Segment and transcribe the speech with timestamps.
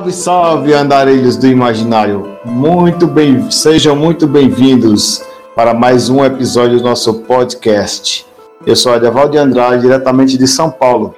[0.00, 2.38] Salve, salve, andarilhos do imaginário.
[2.42, 5.22] Muito bem, sejam muito bem-vindos
[5.54, 8.24] para mais um episódio do nosso podcast.
[8.66, 11.14] Eu sou Adeval de Andrade, diretamente de São Paulo.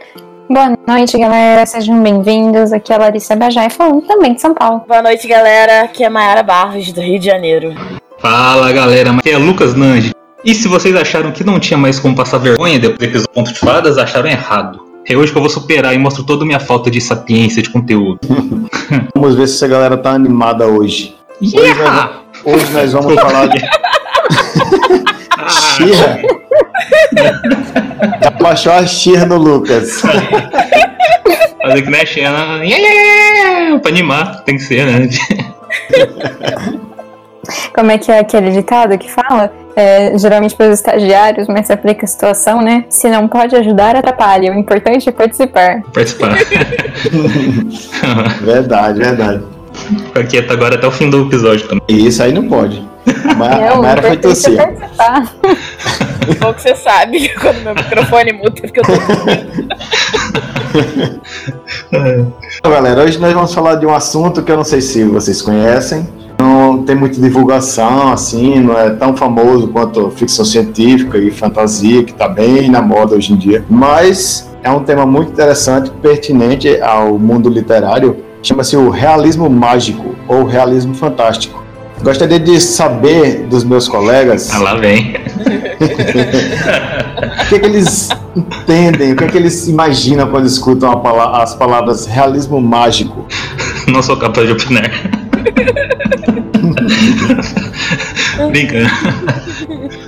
[0.51, 1.65] Boa noite, galera.
[1.65, 2.73] Sejam bem-vindos.
[2.73, 4.83] Aqui é a Larissa Bajai, falando também de São Paulo.
[4.89, 5.83] Boa noite, galera.
[5.83, 7.75] Aqui é Mayara Barros, do Rio de Janeiro.
[8.19, 9.13] Fala, galera.
[9.13, 10.13] Aqui é Lucas Nange.
[10.45, 13.53] E se vocês acharam que não tinha mais como passar vergonha depois do episódio Ponto
[13.53, 14.82] de Fadas, acharam errado.
[15.09, 17.71] É hoje que eu vou superar e mostro toda a minha falta de sapiência de
[17.71, 18.21] conteúdo.
[19.15, 21.17] Vamos ver se essa galera tá animada hoje.
[21.41, 22.11] Hoje nós,
[22.45, 23.59] hoje nós vamos falar de.
[25.51, 26.21] Xirra.
[28.23, 30.01] Já baixou a xirra no Lucas.
[31.63, 32.65] Fazer que a Xena.
[32.65, 35.09] Yeah, yeah, yeah, pra animar, tem que ser, né?
[37.75, 39.53] Como é que é aquele ditado que fala?
[39.75, 42.85] É, geralmente para os estagiários, mas se aplica a situação, né?
[42.91, 44.53] Se não pode ajudar, atrapalha.
[44.53, 45.83] O importante é participar.
[45.93, 46.37] Participar.
[48.43, 49.43] verdade, verdade.
[49.73, 52.07] Fica quieto agora até o fim do episódio também.
[52.07, 52.87] Isso aí não pode.
[53.07, 54.57] A É, o Mayara foi é tossir.
[54.57, 55.35] participar.
[56.39, 58.93] Bom que você sabe quando meu microfone muda, porque eu tô
[62.59, 65.43] Então, galera, hoje nós vamos falar de um assunto que eu não sei se vocês
[65.43, 66.07] conhecem.
[66.53, 72.13] Não tem muita divulgação, assim, não é tão famoso quanto ficção científica e fantasia, que
[72.13, 73.65] está bem na moda hoje em dia.
[73.71, 78.19] Mas é um tema muito interessante, pertinente ao mundo literário.
[78.43, 81.65] Chama-se o realismo mágico ou realismo fantástico.
[82.03, 85.15] Gostaria de saber dos meus colegas Ah, lá vem.
[87.41, 90.91] o que, é que eles entendem, o que, é que eles imaginam quando escutam
[91.35, 93.25] as palavras realismo mágico.
[93.89, 95.22] Não sou capaz de opinar.
[98.51, 98.89] Brincando.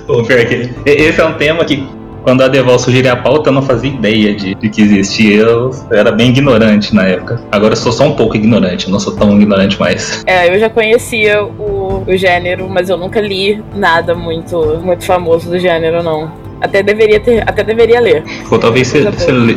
[0.07, 0.69] Pô, pior que.
[0.85, 1.87] Esse é um tema que,
[2.23, 5.41] quando a Deval sugeriu a pauta, eu não fazia ideia de, de que existia.
[5.41, 7.41] Eu era bem ignorante na época.
[7.51, 10.23] Agora eu sou só um pouco ignorante, não sou tão ignorante mais.
[10.25, 15.49] É, eu já conhecia o, o gênero, mas eu nunca li nada muito, muito famoso
[15.49, 16.31] do gênero, não.
[16.61, 18.23] Até deveria ter, até deveria ler.
[18.49, 19.55] Ou talvez você, você lê-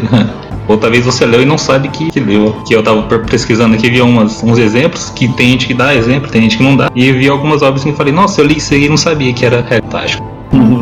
[0.69, 2.55] Ou talvez você leu e não sabe que, que leu.
[2.67, 6.31] Que eu tava pesquisando aqui, vi umas, uns exemplos, que tem gente que dá exemplo,
[6.31, 6.91] tem gente que não dá.
[6.95, 9.33] E vi algumas obras que eu falei, nossa, eu li isso aí e não sabia
[9.33, 10.27] que era fantástico.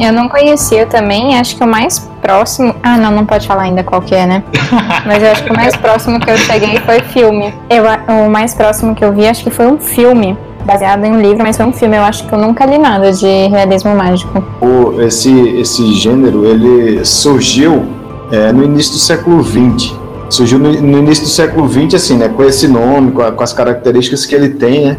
[0.01, 2.75] Eu não conhecia também, acho que o mais próximo.
[2.83, 4.43] Ah, não, não pode falar ainda qual que é, né?
[5.07, 7.53] Mas eu acho que o mais próximo que eu cheguei foi filme.
[7.71, 7.85] Eu,
[8.27, 10.37] o mais próximo que eu vi, acho que foi um filme.
[10.65, 11.97] Baseado em um livro, mas foi um filme.
[11.97, 14.43] Eu acho que eu nunca li nada de realismo mágico.
[14.61, 15.31] O- esse,
[15.61, 17.87] esse gênero ele surgiu
[18.31, 19.95] é, no início do século XX.
[20.29, 23.43] Surgiu no, no início do século XX, assim, né, com esse nome, com, a- com
[23.45, 24.97] as características que ele tem, né?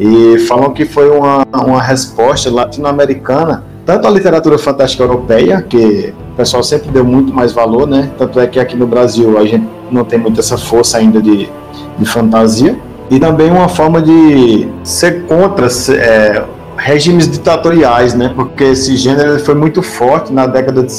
[0.00, 6.36] E falam que foi uma, uma resposta latino-americana, tanto à literatura fantástica europeia, que o
[6.36, 8.10] pessoal sempre deu muito mais valor, né?
[8.18, 11.48] Tanto é que aqui no Brasil a gente não tem muito essa força ainda de,
[11.98, 12.76] de fantasia.
[13.10, 16.42] E também uma forma de ser contra é,
[16.82, 18.32] regimes ditatoriais, né?
[18.34, 20.92] Porque esse gênero foi muito forte na década de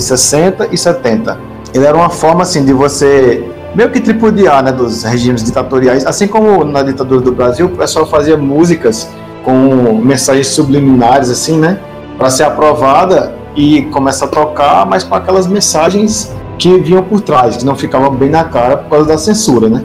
[0.00, 1.38] 60 e 70.
[1.74, 6.28] Ele era uma forma assim de você meio que tripudiar, né, dos regimes ditatoriais, assim
[6.28, 9.08] como na ditadura do Brasil, o pessoal fazia músicas
[9.42, 11.80] com mensagens subliminares assim, né,
[12.16, 17.56] para ser aprovada e começa a tocar, mas com aquelas mensagens que vinham por trás,
[17.56, 19.84] que não ficavam bem na cara por causa da censura, né?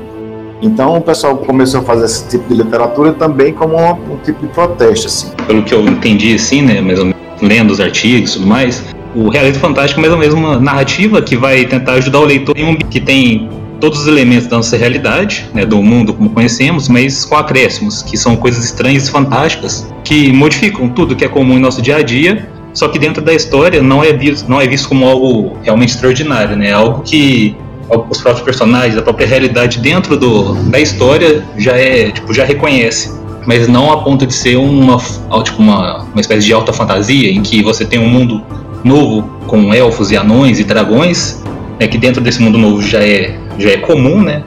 [0.62, 4.46] Então o pessoal começou a fazer esse tipo de literatura também como um, um tipo
[4.46, 5.32] de protesto, assim.
[5.48, 8.84] Pelo que eu entendi, assim, né, mais ou menos, lendo os artigos e tudo mais,
[9.16, 12.58] o realismo fantástico é mais ou menos uma narrativa que vai tentar ajudar o leitor
[12.58, 13.50] em um que tem
[13.80, 18.18] todos os elementos da nossa realidade, né, do mundo como conhecemos, mas com acréscimos, que
[18.18, 22.02] são coisas estranhas e fantásticas, que modificam tudo que é comum em nosso dia a
[22.02, 25.90] dia, só que dentro da história não é visto, não é visto como algo realmente
[25.90, 27.56] extraordinário, né, é algo que
[27.90, 33.20] os próprios personagens, a própria realidade dentro do, da história já é, tipo, já reconhece
[33.46, 34.98] mas não a ponto de ser uma,
[35.44, 38.44] tipo, uma, uma espécie de alta fantasia em que você tem um mundo
[38.84, 41.42] novo com elfos e anões e dragões,
[41.80, 44.44] né, que dentro desse mundo novo já é, já é comum, né?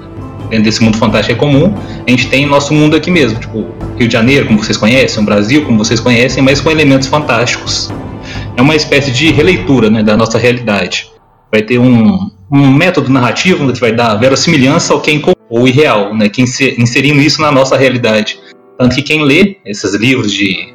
[0.49, 1.75] Dentro desse mundo fantástico é comum.
[2.06, 3.66] A gente tem nosso mundo aqui mesmo, tipo
[3.99, 7.90] Rio de Janeiro, como vocês conhecem, o Brasil, como vocês conhecem, mas com elementos fantásticos.
[8.56, 11.11] É uma espécie de releitura né, da nossa realidade.
[11.50, 15.66] Vai ter um, um método narrativo que vai dar verossimilhança ao que é incomum ou
[15.66, 18.38] irreal, né, que inse- inserindo isso na nossa realidade.
[18.78, 20.75] Tanto que quem lê esses livros de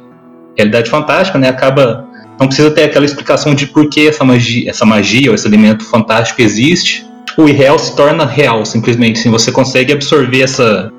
[0.56, 2.08] realidade fantástica, né, acaba
[2.38, 5.84] não precisa ter aquela explicação de por que essa magia, essa magia ou esse elemento
[5.84, 7.04] fantástico existe.
[7.36, 9.18] O irreal se torna real, simplesmente.
[9.18, 10.92] Assim, você consegue absorver essa,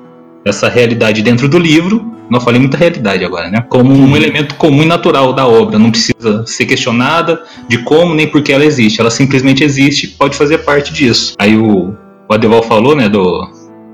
[0.44, 2.09] essa realidade dentro do livro.
[2.30, 3.60] Não falei muita realidade agora, né?
[3.68, 5.78] Como um elemento comum e natural da obra.
[5.78, 9.00] Não precisa ser questionada de como nem por que ela existe.
[9.00, 11.34] Ela simplesmente existe e pode fazer parte disso.
[11.38, 11.94] Aí o,
[12.28, 13.46] o Adeval falou, né, do,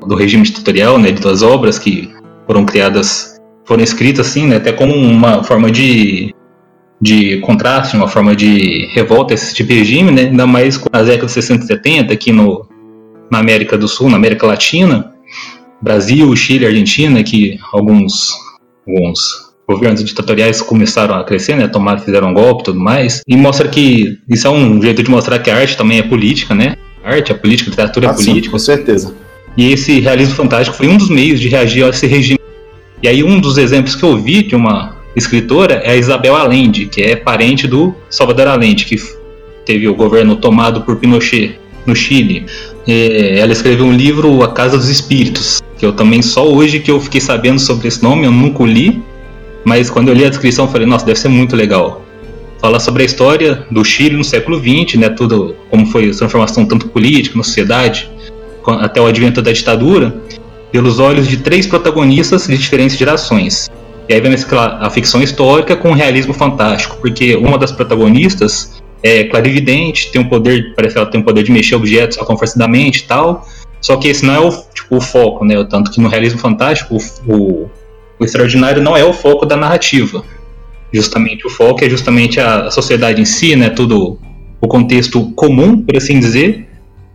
[0.06, 2.12] do regime ditatorial, né, das obras que
[2.46, 6.34] foram criadas, foram escritas assim, né, até como uma forma de
[7.00, 10.22] de contraste, uma forma de revolta a esse tipo de regime, né?
[10.22, 12.66] ainda mais nas décadas de 60 e 70, aqui no,
[13.30, 15.12] na América do Sul, na América Latina,
[15.80, 18.30] Brasil, Chile, Argentina, que alguns,
[18.86, 23.36] alguns governos ditatoriais começaram a crescer, né, tomaram, fizeram um golpe e tudo mais, e
[23.36, 26.76] mostra que isso é um jeito de mostrar que a arte também é política, né?
[27.04, 28.44] A arte é política, a literatura é política.
[28.46, 29.14] Sim, com certeza.
[29.56, 32.38] E esse realismo fantástico foi um dos meios de reagir a esse regime.
[33.02, 36.86] E aí um dos exemplos que eu vi de uma escritora é a Isabel Allende,
[36.86, 38.96] que é parente do Salvador Allende, que
[39.64, 42.46] teve o governo tomado por Pinochet no Chile.
[42.86, 46.90] É, ela escreveu um livro, A Casa dos Espíritos, que eu também só hoje que
[46.90, 49.02] eu fiquei sabendo sobre esse nome, eu nunca li,
[49.64, 52.02] mas quando eu li a descrição falei, nossa, deve ser muito legal.
[52.60, 56.64] Fala sobre a história do Chile no século XX, né, tudo como foi a transformação
[56.64, 58.10] tanto política na sociedade,
[58.66, 60.14] até o advento da ditadura,
[60.72, 63.70] pelos olhos de três protagonistas de diferentes gerações.
[64.08, 69.24] E aí vem a ficção histórica com o realismo fantástico, porque uma das protagonistas é
[69.24, 72.58] clarividente, tem um poder, parece que ela tem um poder de mexer objetos com força
[72.58, 73.46] da mente e tal.
[73.80, 75.62] Só que esse não é o, tipo, o foco, né?
[75.64, 77.70] Tanto que no realismo fantástico, o, o,
[78.18, 80.24] o, extraordinário não é o foco da narrativa.
[80.92, 83.70] Justamente o foco é justamente a, a sociedade em si, né?
[83.70, 84.18] Tudo
[84.60, 86.68] o contexto comum, por assim dizer.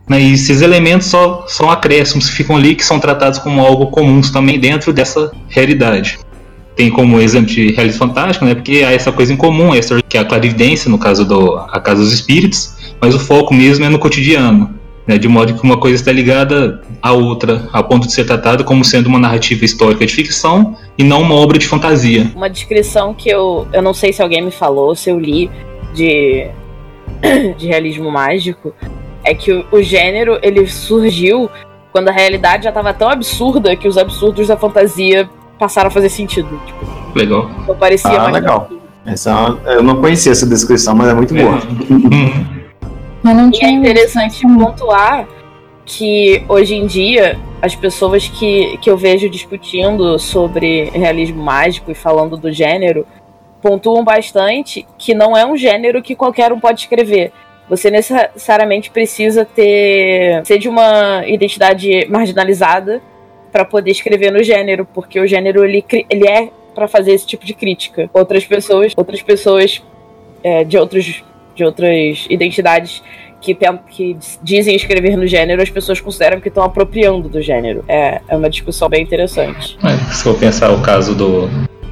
[0.07, 0.21] Né?
[0.21, 4.29] E esses elementos só são acréscimos que ficam ali, que são tratados como algo comuns
[4.29, 6.19] também dentro dessa realidade
[6.75, 8.55] tem como exemplo de realismo fantástico, né?
[8.55, 9.69] Porque há essa coisa em comum,
[10.07, 13.85] que é a clarividência, no caso do A Casa dos Espíritos, mas o foco mesmo
[13.85, 14.73] é no cotidiano,
[15.07, 15.17] né?
[15.17, 18.83] De modo que uma coisa está ligada à outra, a ponto de ser tratada como
[18.83, 22.31] sendo uma narrativa histórica de ficção e não uma obra de fantasia.
[22.35, 25.49] Uma descrição que eu, eu não sei se alguém me falou, se eu li
[25.93, 26.47] de,
[27.57, 28.73] de realismo mágico,
[29.23, 31.49] é que o, o gênero ele surgiu
[31.91, 36.09] quando a realidade já estava tão absurda que os absurdos da fantasia passaram a fazer
[36.09, 36.59] sentido.
[36.65, 37.49] Tipo, legal.
[37.67, 38.69] Não parecia ah, mais legal.
[39.05, 41.59] Essa, é eu não conhecia essa descrição, mas é muito boa.
[41.59, 42.60] tinha
[43.23, 45.27] e é interessante pontuar
[45.85, 51.95] que hoje em dia as pessoas que, que eu vejo discutindo sobre realismo mágico e
[51.95, 53.05] falando do gênero
[53.61, 57.31] pontuam bastante que não é um gênero que qualquer um pode escrever.
[57.69, 63.01] Você necessariamente precisa ter ser de uma identidade marginalizada
[63.51, 67.45] para poder escrever no gênero, porque o gênero ele, ele é para fazer esse tipo
[67.45, 68.09] de crítica.
[68.13, 69.83] Outras pessoas, outras pessoas
[70.43, 71.23] é, de outros
[71.55, 73.01] de outras identidades
[73.39, 73.57] que,
[73.89, 77.83] que dizem escrever no gênero, as pessoas consideram que estão apropriando do gênero.
[77.87, 79.77] É, é uma discussão bem interessante.
[79.83, 81.47] É, se eu pensar o caso do,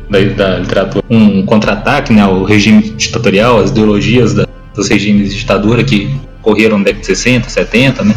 [0.09, 5.39] da, da literatura, um contra-ataque né, ao regime ditatorial, as ideologias da, dos regimes de
[5.39, 6.09] ditadura que
[6.41, 8.15] ocorreram na década de 60, 70, né?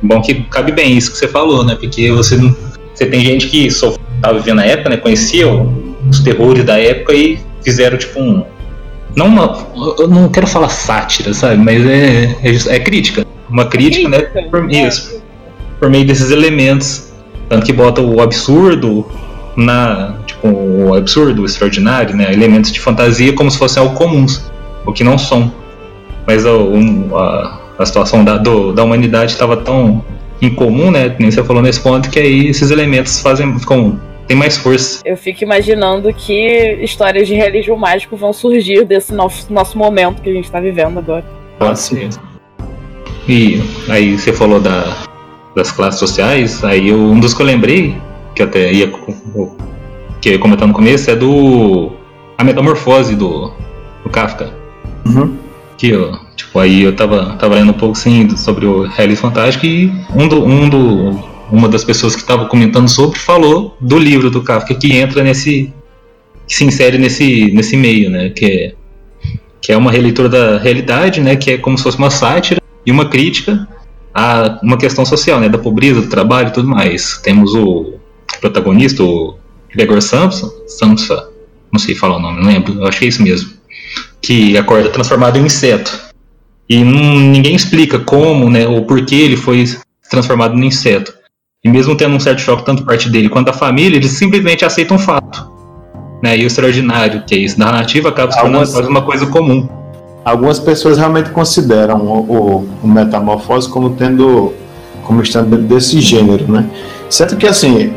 [0.00, 1.74] Bom que cabe bem isso que você falou, né?
[1.74, 2.54] Porque você não
[2.98, 4.96] você tem gente que estava vivendo na época, né?
[4.96, 5.46] Conhecia
[6.10, 8.44] os terrores da época e fizeram tipo um.
[9.16, 9.66] Não uma.
[9.98, 11.56] Eu não quero falar sátira, sabe?
[11.56, 13.26] Mas é, é, é crítica.
[13.48, 14.20] Uma crítica, né?
[14.50, 15.22] Por, isso.
[15.78, 17.12] Por meio desses elementos.
[17.48, 19.06] Tanto que bota o absurdo
[19.56, 20.16] na.
[20.26, 22.32] Tipo, o absurdo, o extraordinário, né?
[22.32, 24.50] Elementos de fantasia como se fossem algo comuns.
[24.84, 25.52] O que não são.
[26.26, 30.04] Mas a, a, a situação da, do, da humanidade estava tão
[30.40, 31.14] em comum, né?
[31.18, 33.58] Nem você falou nesse ponto, que aí esses elementos fazem.
[33.58, 35.00] Ficam, tem mais força.
[35.04, 40.28] Eu fico imaginando que histórias de realismo mágico vão surgir desse nosso, nosso momento que
[40.28, 41.24] a gente está vivendo agora.
[41.58, 42.10] Pode ser.
[43.26, 45.04] E aí você falou da,
[45.56, 47.96] das classes sociais, aí eu, um dos que eu lembrei,
[48.34, 48.92] que até ia,
[50.20, 51.92] que ia comentar no começo, é do.
[52.36, 53.52] A Metamorfose do,
[54.04, 54.52] do Kafka.
[55.04, 55.36] Uhum.
[55.76, 59.66] Que ó, Tipo, aí eu tava, tava lendo um pouco assim sobre o realismo fantástico
[59.66, 61.18] e um do, um do,
[61.50, 65.72] uma das pessoas que estava comentando sobre falou do livro do Kafka que entra nesse
[66.46, 68.74] que se insere nesse nesse meio, né, que é
[69.60, 72.92] que é uma releitura da realidade, né, que é como se fosse uma sátira e
[72.92, 73.66] uma crítica
[74.14, 77.18] a uma questão social, né, da pobreza, do trabalho e tudo mais.
[77.22, 77.94] Temos o
[78.40, 79.36] protagonista, o
[79.74, 81.28] Gregor Samson, Samsa,
[81.72, 83.50] não sei falar o nome, não lembro, eu achei isso mesmo,
[84.22, 86.08] que acorda transformado em inseto.
[86.68, 89.64] E ninguém explica como, né, ou por que ele foi
[90.10, 91.17] transformado em inseto.
[91.64, 94.96] E mesmo tendo um certo choque tanto parte dele quanto da família, eles simplesmente aceitam
[94.96, 95.50] o fato.
[96.22, 96.38] Né?
[96.38, 99.68] E o extraordinário, que é isso, da narrativa, acaba se tornando quase uma coisa comum.
[100.24, 104.52] Algumas pessoas realmente consideram o, o, o metamorfose como tendo
[105.02, 106.68] como estando desse gênero, né?
[107.08, 107.94] Certo que assim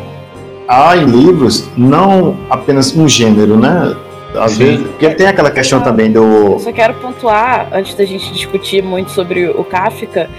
[0.67, 3.95] há em livros não apenas um gênero, né?
[4.39, 4.63] Às Sim.
[4.63, 6.53] vezes, porque tem aquela questão também do.
[6.53, 10.29] Eu só quero pontuar, antes da gente discutir muito sobre o Kafka,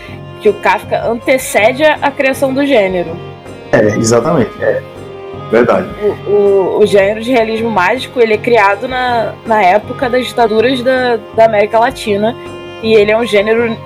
[0.43, 3.17] que o Kafka antecede a criação do gênero.
[3.71, 4.51] É, exatamente.
[4.61, 4.83] É.
[5.51, 5.87] Verdade.
[6.03, 10.83] O, o, o, gênero de realismo mágico ele é criado na, na época das ditaduras
[10.83, 12.35] da, da América Latina
[12.83, 13.77] e ele é um gênero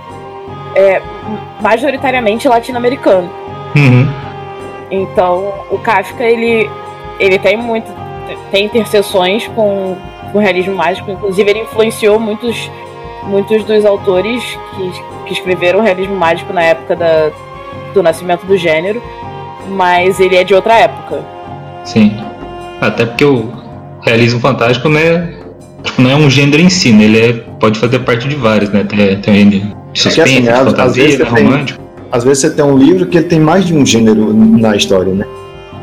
[0.77, 1.03] é,
[1.61, 3.29] majoritariamente latino-americano.
[3.75, 4.09] Uhum.
[4.91, 6.71] Então o Kafka ele,
[7.19, 7.93] ele tem muito
[8.51, 9.97] tem interseções com,
[10.33, 12.71] com o realismo mágico, inclusive ele influenciou muitos
[13.25, 14.43] muitos dos autores
[14.77, 17.31] que, que escreveram realismo mágico na época da,
[17.93, 19.03] do nascimento do gênero,
[19.69, 21.25] mas ele é de outra época.
[21.85, 22.17] Sim.
[22.81, 23.53] Até porque o
[24.03, 25.35] realismo fantástico não é,
[25.83, 27.05] tipo, não é um gênero em si, né?
[27.05, 28.85] Ele é, pode fazer parte de vários, né?
[28.85, 31.25] Tem, tem de suspense, é que, assim, de fantasia, né?
[31.25, 31.79] romântico.
[31.79, 34.77] Tem, às vezes você tem um livro que ele tem mais de um gênero na
[34.77, 35.27] história, né?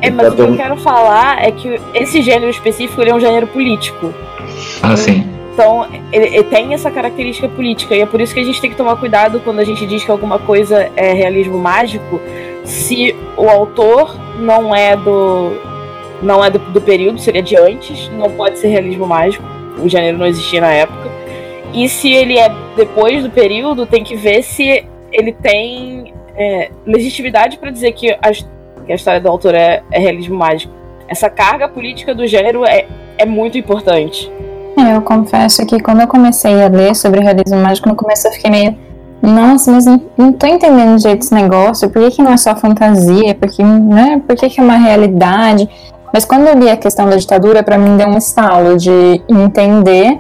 [0.02, 3.48] É, mas o que eu quero falar é que esse gênero específico é um gênero
[3.48, 4.14] político.
[4.82, 5.26] Ah, sim.
[5.54, 8.72] Então, ele, ele, tem essa característica política, e é por isso que a gente tem
[8.72, 12.20] que tomar cuidado quando a gente diz que alguma coisa é realismo mágico,
[12.64, 15.52] se o autor não é do,
[16.24, 19.44] não é do, do, período, seria de antes, não pode ser realismo mágico,
[19.78, 21.12] o gênero não existia na época.
[21.72, 27.58] E se ele é depois do período, tem que ver se ele tem é, legitimidade
[27.58, 28.32] para dizer que a,
[28.86, 30.74] que a, história do autor é, é, realismo mágico.
[31.08, 32.88] Essa carga política do gênero é,
[33.20, 34.32] é muito importante.
[34.78, 38.32] É, eu confesso que quando eu comecei a ler sobre realismo mágico, no começo eu
[38.32, 38.78] fiquei meio
[39.22, 41.90] nossa, mas não, não tô entendendo direito esse negócio.
[41.90, 43.34] Por que, que não é só fantasia?
[43.34, 44.22] Por que, né?
[44.28, 45.70] Por que, que é uma realidade?
[46.12, 50.20] Mas quando eu li a questão da ditadura, para mim deu um estalo de entender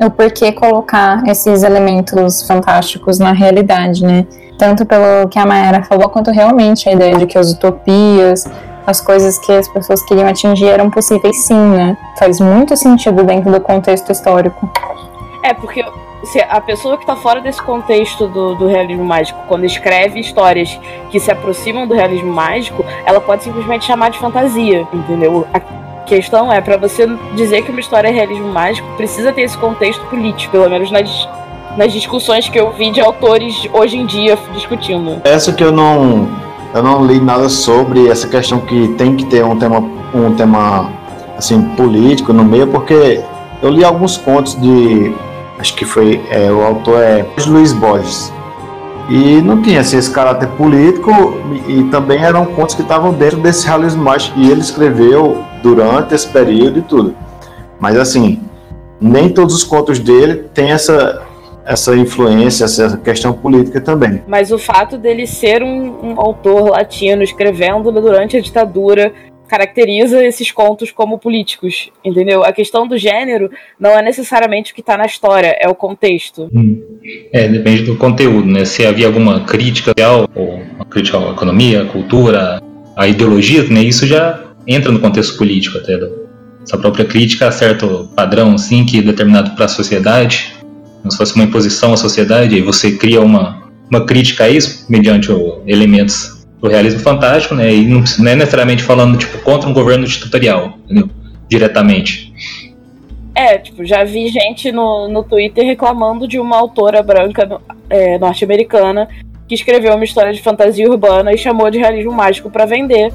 [0.00, 4.24] o porquê colocar esses elementos fantásticos na realidade, né?
[4.56, 8.44] Tanto pelo que a Mayara falou, quanto realmente a ideia de que as utopias,
[8.86, 11.96] as coisas que as pessoas queriam atingir eram possíveis sim, né?
[12.18, 14.70] Faz muito sentido dentro do contexto histórico.
[15.42, 15.84] É, porque
[16.24, 20.78] se a pessoa que está fora desse contexto do, do, realismo mágico, quando escreve histórias
[21.10, 25.46] que se aproximam do realismo mágico, ela pode simplesmente chamar de fantasia, entendeu?
[25.52, 25.60] A
[26.04, 30.04] questão é, para você dizer que uma história é realismo mágico, precisa ter esse contexto
[30.06, 31.28] político, pelo menos nas,
[31.76, 35.20] nas discussões que eu vi de autores hoje em dia discutindo.
[35.24, 36.28] Essa que eu não
[36.74, 39.78] eu não li nada sobre essa questão que tem que ter um tema
[40.12, 40.90] um tema
[41.38, 43.22] assim político no meio porque
[43.62, 45.14] eu li alguns contos de
[45.58, 48.32] acho que foi é, o autor é Luiz Borges.
[49.08, 51.10] E não tinha assim, esse caráter político
[51.68, 56.26] e, também eram contos que estavam dentro desse realismo mágico que ele escreveu durante esse
[56.26, 57.14] período e tudo.
[57.78, 58.40] Mas assim
[59.00, 61.22] nem todos os contos dele têm essa
[61.64, 64.22] essa influência, essa questão política também.
[64.26, 69.12] Mas o fato dele ser um, um autor latino escrevendo durante a ditadura
[69.48, 72.42] caracteriza esses contos como políticos, entendeu?
[72.42, 76.50] A questão do gênero não é necessariamente o que está na história, é o contexto.
[76.54, 76.80] Hum.
[77.32, 78.64] É, depende do conteúdo, né?
[78.64, 82.62] Se havia alguma crítica social, ou uma crítica à economia, à cultura,
[82.96, 83.82] à ideologia, né?
[83.82, 85.98] Isso já entra no contexto político até.
[86.62, 90.54] Essa própria crítica a certo padrão, assim, que é determinado para a sociedade,
[91.04, 94.86] como se fosse uma imposição à sociedade, e você cria uma, uma crítica a isso
[94.88, 97.74] mediante o, elementos do realismo fantástico, né?
[97.74, 101.10] E não, não, é necessariamente falando tipo contra um governo ditatorial, entendeu?
[101.46, 102.32] Diretamente.
[103.34, 109.06] É, tipo, já vi gente no, no Twitter reclamando de uma autora branca é, norte-americana
[109.46, 113.12] que escreveu uma história de fantasia urbana e chamou de realismo mágico para vender.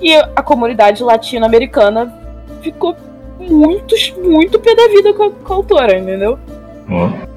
[0.00, 2.14] E a comunidade latino-americana
[2.62, 2.96] ficou
[3.40, 6.38] muito, muito pé da vida com a, com a autora, entendeu?
[6.88, 7.31] Oh.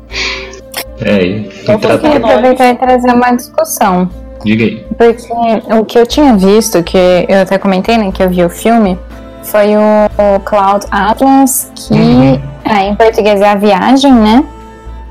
[1.02, 4.10] É, eu queria aproveitar e trazer uma discussão.
[4.44, 4.86] Diga aí.
[4.98, 6.98] Porque o que eu tinha visto, que
[7.28, 8.98] eu até comentei, né, que eu vi o filme,
[9.44, 9.80] foi o,
[10.36, 12.42] o Cloud Atlas, que uhum.
[12.64, 14.44] é, em português é a viagem, né?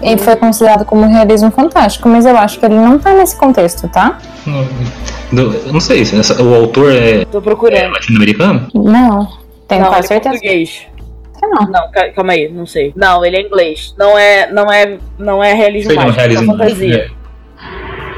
[0.03, 0.19] E uhum.
[0.19, 4.19] foi considerado como realismo fantástico, mas eu acho que ele não tá nesse contexto, tá?
[5.33, 6.03] Não, não sei,
[6.41, 7.77] o autor é, Tô procurando.
[7.77, 8.69] é latino-americano?
[8.75, 9.29] Não,
[9.67, 10.31] tenho quase é certeza.
[10.31, 10.94] português
[11.47, 11.71] não.
[11.71, 12.93] Não, calma aí, não sei.
[12.97, 13.95] Não, ele é inglês.
[13.99, 17.11] Não é, não é, não é realismo sei mágico, não, realismo é fantasia.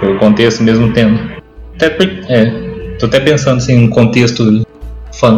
[0.03, 0.07] É.
[0.07, 1.37] O contexto mesmo tendo.
[1.75, 1.87] Até,
[2.29, 4.65] é, tô até pensando assim, um contexto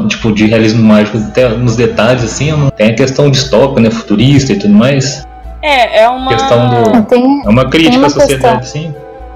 [0.08, 4.58] tipo de realismo mágico, até nos detalhes assim, tem a questão distópica, né, futurista e
[4.58, 5.26] tudo mais.
[5.62, 8.82] É, é uma questão do, tem, é uma crítica uma à sociedade, questão.
[8.82, 8.94] sim.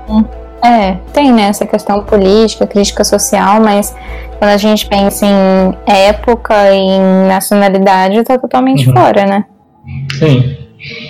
[0.09, 0.25] Hum.
[0.65, 3.95] É, tem né, essa questão política, crítica social, mas
[4.39, 8.95] quando a gente pensa em época e em nacionalidade, tá totalmente uhum.
[8.95, 9.45] fora, né?
[10.19, 10.57] Sim.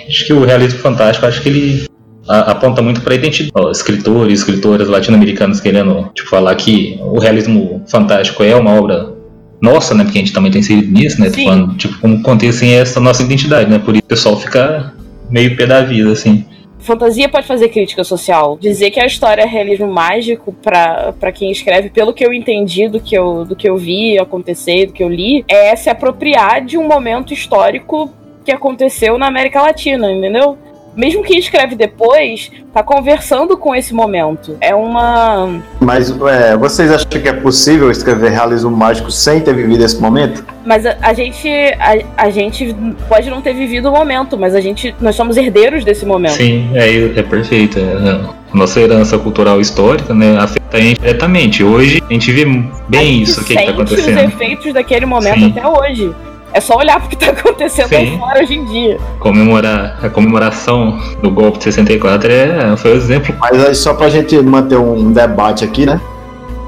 [0.07, 1.87] Acho que o realismo fantástico, acho que ele
[2.27, 3.71] aponta muito para identidade.
[3.71, 9.13] Escritores, escritoras latino-americanos querendo tipo, falar que o realismo fantástico é uma obra
[9.61, 10.03] nossa, né?
[10.03, 11.29] Porque a gente também tem inserido nisso, né?
[11.29, 13.79] Falando, tipo, como contém assim, essa nossa identidade, né?
[13.79, 14.93] Por isso o pessoal fica
[15.29, 16.45] meio pé da vida, assim.
[16.83, 18.57] Fantasia pode fazer crítica social.
[18.59, 22.99] Dizer que a história é realismo mágico para quem escreve, pelo que eu entendi do
[22.99, 26.77] que eu, do que eu vi acontecer, do que eu li, é se apropriar de
[26.77, 28.11] um momento histórico
[28.45, 30.57] que aconteceu na América Latina, entendeu?
[30.95, 34.57] Mesmo quem escreve depois, tá conversando com esse momento.
[34.61, 35.61] É uma.
[35.79, 40.45] Mas é, vocês acham que é possível escrever realismo mágico sem ter vivido esse momento?
[40.65, 42.75] Mas a, a gente a, a, gente
[43.09, 46.33] pode não ter vivido o momento, mas a gente nós somos herdeiros desse momento.
[46.33, 47.79] Sim, é, é perfeito.
[47.79, 51.63] É, nossa herança cultural histórica, né, afeta a gente diretamente.
[51.63, 52.45] Hoje a gente vê
[52.87, 54.17] bem gente isso que está acontecendo.
[54.17, 55.53] os efeitos daquele momento Sim.
[55.55, 56.13] até hoje.
[56.53, 57.95] É só olhar pro que tá acontecendo Sim.
[57.95, 58.99] aí fora hoje em dia.
[59.19, 63.35] Comemorar, a comemoração do golpe de 64 é, foi o um exemplo.
[63.39, 65.99] Mas aí só pra gente manter um debate aqui, né?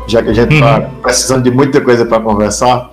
[0.08, 0.82] Já que a gente tá uhum.
[0.82, 2.92] tá precisando de muita coisa para conversar.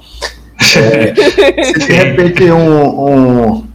[0.76, 1.14] É,
[1.64, 3.66] se de repente um, um,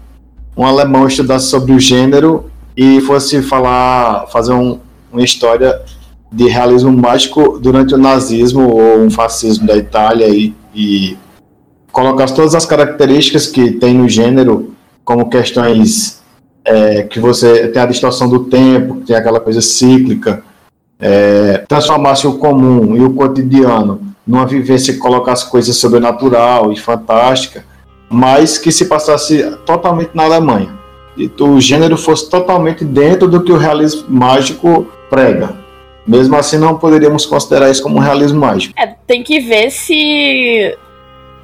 [0.55, 4.79] um alemão estudasse sobre o gênero e fosse falar, fazer um,
[5.11, 5.81] uma história
[6.31, 11.17] de realismo mágico durante o nazismo ou um fascismo da Itália e, e
[11.97, 14.71] colocar todas as características que tem no gênero,
[15.03, 16.21] como questões
[16.63, 20.43] é, que você tem a distorção do tempo, tem aquela coisa cíclica,
[20.99, 27.65] é, transformasse o comum e o cotidiano numa vivência que colocasse coisas sobrenatural e fantástica,
[28.07, 30.69] mas que se passasse totalmente na Alemanha.
[31.17, 35.55] E o gênero fosse totalmente dentro do que o realismo mágico prega.
[36.05, 38.75] Mesmo assim, não poderíamos considerar isso como um realismo mágico.
[38.77, 40.77] É, tem que ver se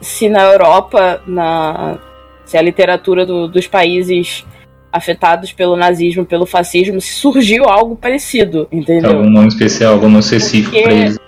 [0.04, 1.98] se na Europa, na,
[2.46, 4.46] se a literatura do, dos países
[4.92, 9.12] afetados pelo nazismo, pelo fascismo, se surgiu algo parecido, entendeu?
[9.12, 11.20] Algum nome especial, algum nome específico porque, pra eles.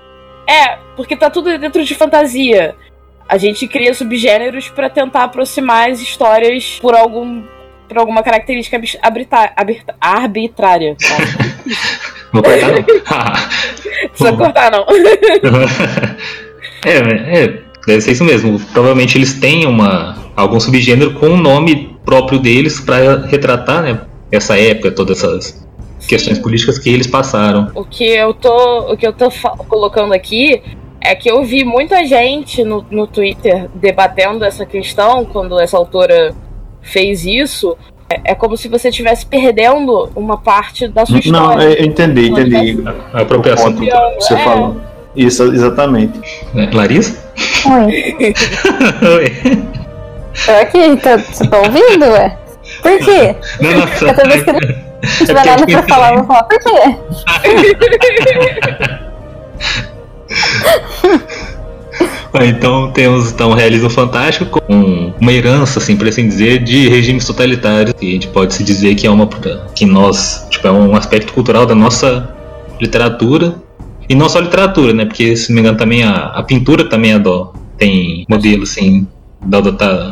[0.48, 2.76] É, porque tá tudo dentro de fantasia.
[3.28, 7.44] A gente cria subgêneros para tentar aproximar as histórias por algum
[7.88, 10.96] por alguma característica arbitrária.
[12.32, 12.84] Vou cortar não.
[14.10, 14.86] Precisa cortar não.
[16.86, 18.60] é, é, Deve ser isso mesmo.
[18.74, 24.58] Provavelmente eles têm uma, algum subgênero com um nome próprio deles para retratar né, essa
[24.58, 25.66] época, todas essas
[26.08, 27.72] questões políticas que eles passaram.
[27.76, 29.30] O que eu tô, o que eu tô
[29.68, 30.62] colocando aqui
[31.02, 36.34] é que eu vi muita gente no, no Twitter debatendo essa questão quando essa autora
[36.82, 37.78] fez isso.
[38.10, 41.58] É, é como se você estivesse perdendo uma parte da sua história.
[41.58, 42.84] Não, eu entendi, entendi.
[43.14, 44.14] A apropriação cultural.
[44.20, 44.44] Você é.
[44.44, 44.95] falou.
[45.16, 46.20] Isso, exatamente.
[46.56, 47.18] É, Larissa?
[47.66, 48.14] Oi.
[49.16, 49.66] Oi.
[50.46, 52.38] Tô aqui, tô, você tá ouvindo, ué?
[52.82, 53.36] Por quê?
[53.62, 54.60] Não, não, Toda vez que não
[55.26, 56.98] tiver é nada pra falar, eu vou falar por quê?
[62.44, 67.26] então temos então, um realismo fantástico com uma herança, assim, por assim dizer, de regimes
[67.26, 67.96] totalitários.
[68.02, 69.30] E a gente pode se dizer que é uma
[69.74, 72.30] que nós, tipo, é um aspecto cultural da nossa
[72.80, 73.56] literatura
[74.08, 75.06] e não só literatura, né?
[75.06, 79.08] Porque, se não me engano, também a, a pintura também é do, tem modelos, assim,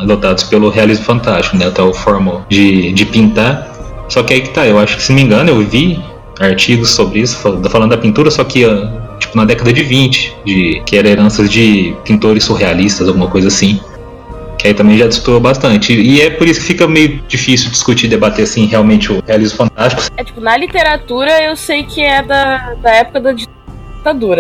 [0.02, 1.68] adotados pelo realismo fantástico, né?
[1.68, 3.72] Até o forma de, de pintar.
[4.10, 6.00] Só que aí que tá, eu acho que, se não me engano, eu vi
[6.40, 7.38] artigos sobre isso,
[7.70, 8.66] falando da pintura, só que
[9.20, 13.80] tipo na década de 20, de, que era heranças de pintores surrealistas, alguma coisa assim.
[14.58, 15.94] Que aí também já disputou bastante.
[15.94, 20.04] E é por isso que fica meio difícil discutir, debater assim, realmente o realismo fantástico.
[20.16, 23.36] É tipo, na literatura eu sei que é da, da época da.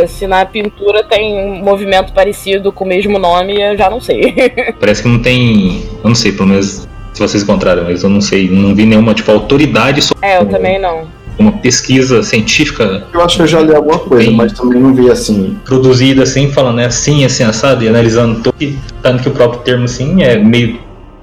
[0.08, 4.34] Se na pintura tem um movimento parecido com o mesmo nome, eu já não sei.
[4.80, 5.84] Parece que não tem.
[6.04, 9.13] Eu não sei, pelo menos se vocês encontraram, mas eu não sei, não vi nenhuma
[9.13, 10.26] tipo autoridade sobre.
[10.26, 11.08] É, eu também não.
[11.38, 13.08] Uma pesquisa científica.
[13.13, 15.58] Eu acho que eu já li alguma coisa, mas também não vi assim.
[15.63, 18.80] Produzida assim, falando é assim, assim, assado, e analisando todo.
[19.02, 20.80] Tanto que o próprio termo assim é meio,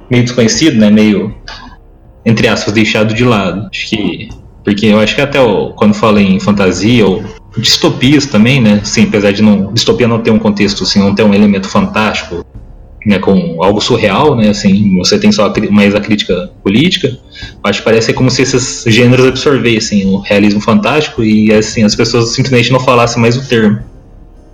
[0.08, 0.90] meio desconhecido, né?
[0.90, 1.34] Meio,
[2.24, 3.68] entre aspas, deixado de lado.
[3.70, 4.28] Acho que.
[4.64, 7.22] Porque eu acho que até o, quando fala em fantasia ou
[7.56, 8.80] distopias também, né?
[8.84, 12.44] Sim, apesar de não distopia não ter um contexto, assim, não ter um elemento fantástico,
[13.04, 14.50] né, com algo surreal, né?
[14.50, 17.16] Assim, você tem só mais a crítica política.
[17.64, 22.34] Acho que parece como se esses gêneros absorvessem o realismo fantástico e assim as pessoas
[22.34, 23.78] simplesmente não falassem mais o termo.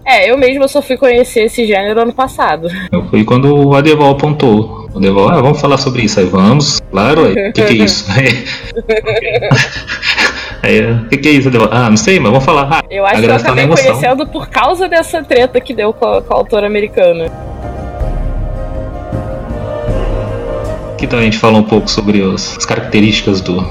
[0.06, 2.68] É, eu mesmo só fui conhecer esse gênero ano passado.
[2.92, 4.88] Eu fui quando o Adeval apontou.
[4.94, 6.80] O Adeval, ah, vamos falar sobre isso aí, vamos.
[6.92, 8.06] Claro, o que, que é isso?
[10.62, 11.50] Aí, o que, que é isso?
[11.70, 12.68] Ah, não sei, mas vamos falar.
[12.70, 16.22] Ah, eu acho que eu acabei conhecendo por causa dessa treta que deu com a,
[16.22, 17.26] com a autora americana.
[20.92, 23.64] Aqui também a gente fala um pouco sobre os, as características do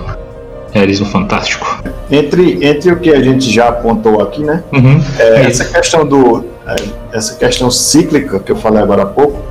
[0.72, 1.84] realismo fantástico.
[2.12, 4.64] Entre, entre o que a gente já apontou aqui, né?
[4.72, 6.46] Uhum, é, essa questão do.
[6.68, 6.76] É,
[7.18, 9.42] essa questão cíclica que eu falei agora há pouco,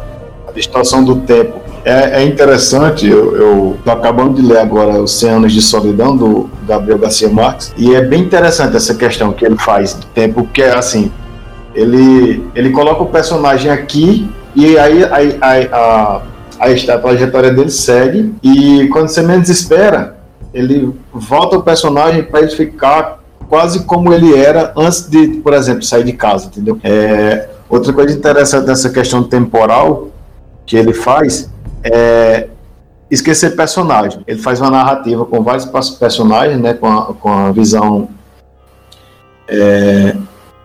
[0.47, 5.19] a distorção do tempo é, é interessante, eu, eu tô acabando de ler agora Os
[5.19, 9.45] 100 Anos de Solidão, do Gabriel Garcia Marques, e é bem interessante essa questão que
[9.45, 11.13] ele faz do tempo, porque assim,
[11.75, 15.19] ele, ele coloca o personagem aqui e aí a,
[15.77, 16.23] a,
[16.61, 20.17] a trajetória dele segue, e quando você menos espera,
[20.55, 25.83] ele volta o personagem para ele ficar quase como ele era antes de, por exemplo,
[25.83, 26.79] sair de casa, entendeu?
[26.83, 30.09] É, outra coisa interessante dessa questão temporal
[30.65, 31.53] que ele faz
[31.85, 32.49] é
[33.11, 34.23] esquecer personagem.
[34.27, 38.09] Ele faz uma narrativa com vários personagens, né, com a, com a visão
[39.47, 40.17] é,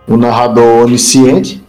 [0.08, 1.64] narrador onisciente,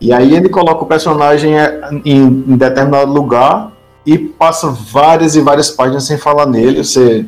[0.00, 3.72] e aí ele coloca o personagem é, em, em determinado lugar
[4.04, 6.82] e passa várias e várias páginas sem falar nele.
[6.82, 7.26] Você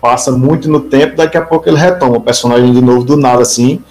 [0.00, 3.42] passa muito no tempo, daqui a pouco ele retoma o personagem de novo do nada
[3.42, 3.82] assim.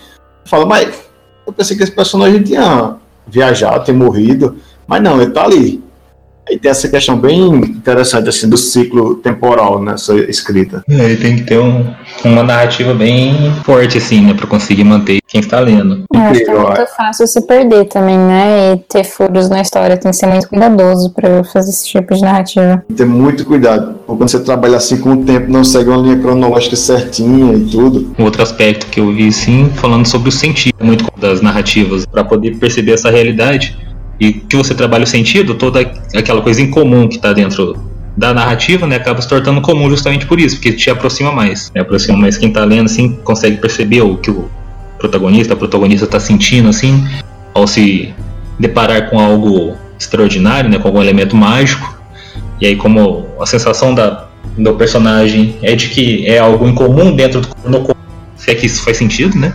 [0.45, 1.03] Fala, mas
[1.45, 2.95] eu pensei que esse personagem tinha
[3.27, 5.82] viajado, tinha morrido, mas não, ele tá ali.
[6.47, 10.83] Aí tem essa questão bem interessante assim do ciclo temporal nessa escrita.
[10.89, 11.85] É, ele tem que ter um,
[12.25, 16.03] uma narrativa bem forte assim, né, para conseguir manter quem está lendo.
[16.13, 19.97] Eu acho que é muito fácil se perder também, né, e ter furos na história,
[19.97, 22.83] tem que ser muito cuidadoso para fazer esse tipo de narrativa.
[22.95, 26.19] Ter muito cuidado, porque quando você trabalha assim com o tempo, não segue uma linha
[26.19, 28.13] cronológica certinha e tudo.
[28.19, 32.23] Um outro aspecto que eu vi sim, falando sobre o sentido muito das narrativas, para
[32.23, 33.77] poder perceber essa realidade
[34.19, 35.79] e que você trabalha o sentido, toda
[36.15, 40.25] aquela coisa em comum que está dentro da narrativa, né, acaba se tornando comum justamente
[40.25, 44.01] por isso, porque te aproxima mais, né, aproxima mais quem está lendo, assim, consegue perceber
[44.01, 44.49] o que o
[44.99, 47.03] protagonista, a protagonista está sentindo, assim,
[47.53, 48.13] ao se
[48.59, 51.97] deparar com algo extraordinário, né, com algum elemento mágico,
[52.61, 57.41] e aí como a sensação da, do personagem é de que é algo incomum dentro
[57.41, 57.95] do no,
[58.35, 59.53] se é que isso faz sentido, né,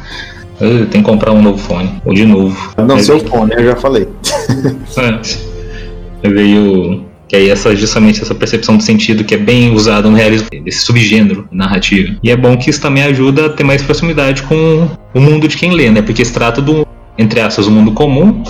[0.58, 2.00] tem que comprar um novo fone.
[2.04, 2.74] Ou de novo.
[2.76, 4.08] Não, Mas seu fone, eu já falei.
[4.98, 6.28] é.
[6.28, 7.06] Veio.
[7.28, 10.80] Que aí essa, justamente essa percepção do sentido que é bem usada no realismo, desse
[10.80, 12.16] subgênero narrativo.
[12.22, 15.58] E é bom que isso também ajuda a ter mais proximidade com o mundo de
[15.58, 16.00] quem lê, né?
[16.00, 16.86] Porque se trata do,
[17.18, 18.42] entre aspas, o mundo comum.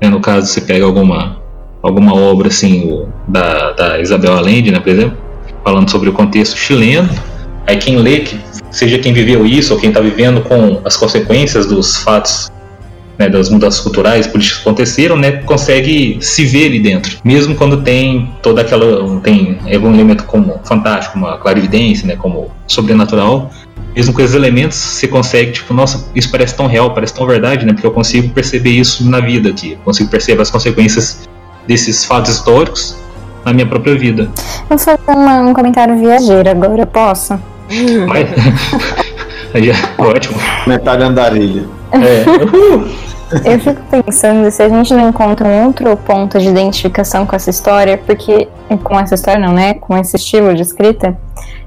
[0.00, 0.08] Né?
[0.08, 1.36] No caso, você pega alguma,
[1.82, 5.18] alguma obra assim, o, da, da Isabel Allende, né, por exemplo,
[5.62, 7.10] falando sobre o contexto chileno.
[7.66, 8.38] Aí quem lê, que
[8.76, 12.52] seja quem viveu isso ou quem está vivendo com as consequências dos fatos
[13.18, 17.82] né, das mudanças culturais, políticas que aconteceram, né, consegue se ver ali dentro, mesmo quando
[17.82, 23.50] tem toda aquela tem algum elemento como fantástico, uma clarividência, né, como sobrenatural,
[23.94, 27.64] mesmo com esses elementos, você consegue tipo, nossa, isso parece tão real, parece tão verdade,
[27.64, 31.26] né, porque eu consigo perceber isso na vida aqui, eu consigo perceber as consequências
[31.66, 32.94] desses fatos históricos
[33.42, 34.28] na minha própria vida.
[34.68, 37.55] Vou fazer um comentário viajeiro agora, posso?
[38.06, 38.28] Mas...
[39.54, 40.38] Aí é ótimo.
[40.66, 41.64] Metade andarilha.
[41.92, 42.24] É.
[43.44, 47.50] Eu fico pensando se a gente não encontra um outro ponto de identificação com essa
[47.50, 48.48] história, porque.
[48.84, 49.74] Com essa história não, né?
[49.74, 51.16] Com esse estilo de escrita.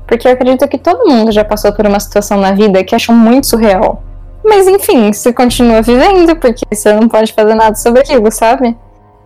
[0.07, 3.13] Porque eu acredito que todo mundo já passou por uma situação na vida que achou
[3.13, 4.01] muito surreal.
[4.43, 8.75] Mas enfim, você continua vivendo, porque você não pode fazer nada sobre aquilo, sabe?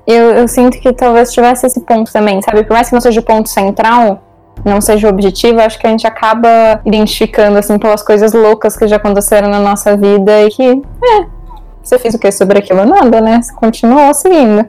[0.05, 2.63] Eu, eu sinto que talvez tivesse esse ponto também, sabe?
[2.63, 4.21] Por mais que não seja o ponto central,
[4.63, 8.95] não seja objetivo, acho que a gente acaba identificando, assim, pelas coisas loucas que já
[8.95, 11.25] aconteceram na nossa vida e que, é,
[11.81, 12.85] você fez o que sobre aquilo?
[12.85, 13.41] Nada, né?
[13.41, 14.67] Você continuou seguindo.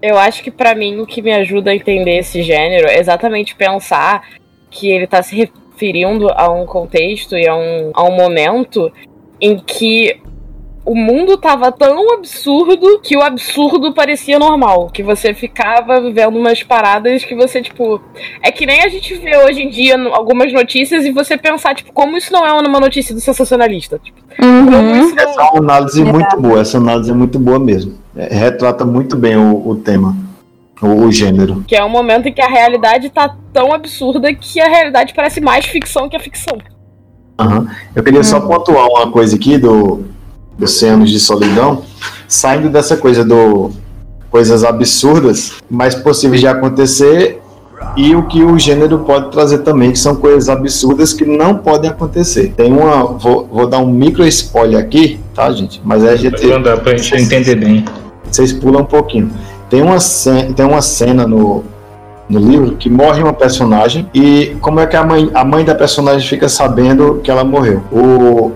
[0.00, 3.54] Eu acho que para mim o que me ajuda a entender esse gênero é exatamente
[3.54, 4.22] pensar
[4.70, 8.92] que ele tá se referindo a um contexto e a um, a um momento
[9.40, 10.20] em que
[10.84, 14.90] o mundo tava tão absurdo que o absurdo parecia normal.
[14.92, 18.00] Que você ficava vivendo umas paradas que você, tipo.
[18.42, 21.92] É que nem a gente vê hoje em dia algumas notícias e você pensar, tipo,
[21.92, 23.98] como isso não é uma notícia do sensacionalista.
[24.02, 24.64] Tipo, uhum.
[24.64, 25.18] não...
[25.18, 26.04] Essa é uma análise é.
[26.04, 27.94] muito boa, essa análise é muito boa mesmo.
[28.14, 30.14] É, retrata muito bem o, o tema.
[30.82, 31.64] O, o gênero.
[31.66, 35.40] Que é um momento em que a realidade tá tão absurda que a realidade parece
[35.40, 36.58] mais ficção que a ficção.
[37.40, 37.66] Uhum.
[37.96, 38.24] Eu queria uhum.
[38.24, 40.04] só pontuar uma coisa aqui do,
[40.60, 41.82] Oceanos de Solidão,
[42.28, 43.70] saindo dessa coisa do
[44.30, 47.40] coisas absurdas, mas possíveis de acontecer
[47.96, 51.88] e o que o gênero pode trazer também, que são coisas absurdas que não podem
[51.90, 52.52] acontecer.
[52.56, 55.80] Tem uma, vou, vou dar um micro spoiler aqui, tá, gente?
[55.84, 56.44] Mas é a gente.
[56.46, 57.84] Não dá pra gente entender bem.
[58.30, 59.30] Vocês pulam um pouquinho.
[59.70, 61.62] Tem uma, cena, tem uma cena no,
[62.28, 65.74] no livro que morre uma personagem e como é que a mãe, a mãe da
[65.74, 67.82] personagem fica sabendo que ela morreu?
[67.92, 68.52] O,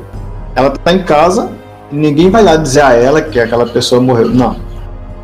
[0.55, 1.51] ela tá em casa
[1.91, 4.29] ninguém vai lá dizer a ela que aquela pessoa morreu.
[4.29, 4.57] Não.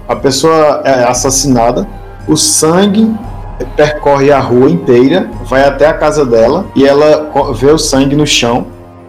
[0.09, 1.87] A pessoa é assassinada,
[2.29, 3.14] o sangue
[3.77, 8.27] percorre a rua inteira, vai até a casa dela e ela vê o sangue no
[8.27, 8.66] chão,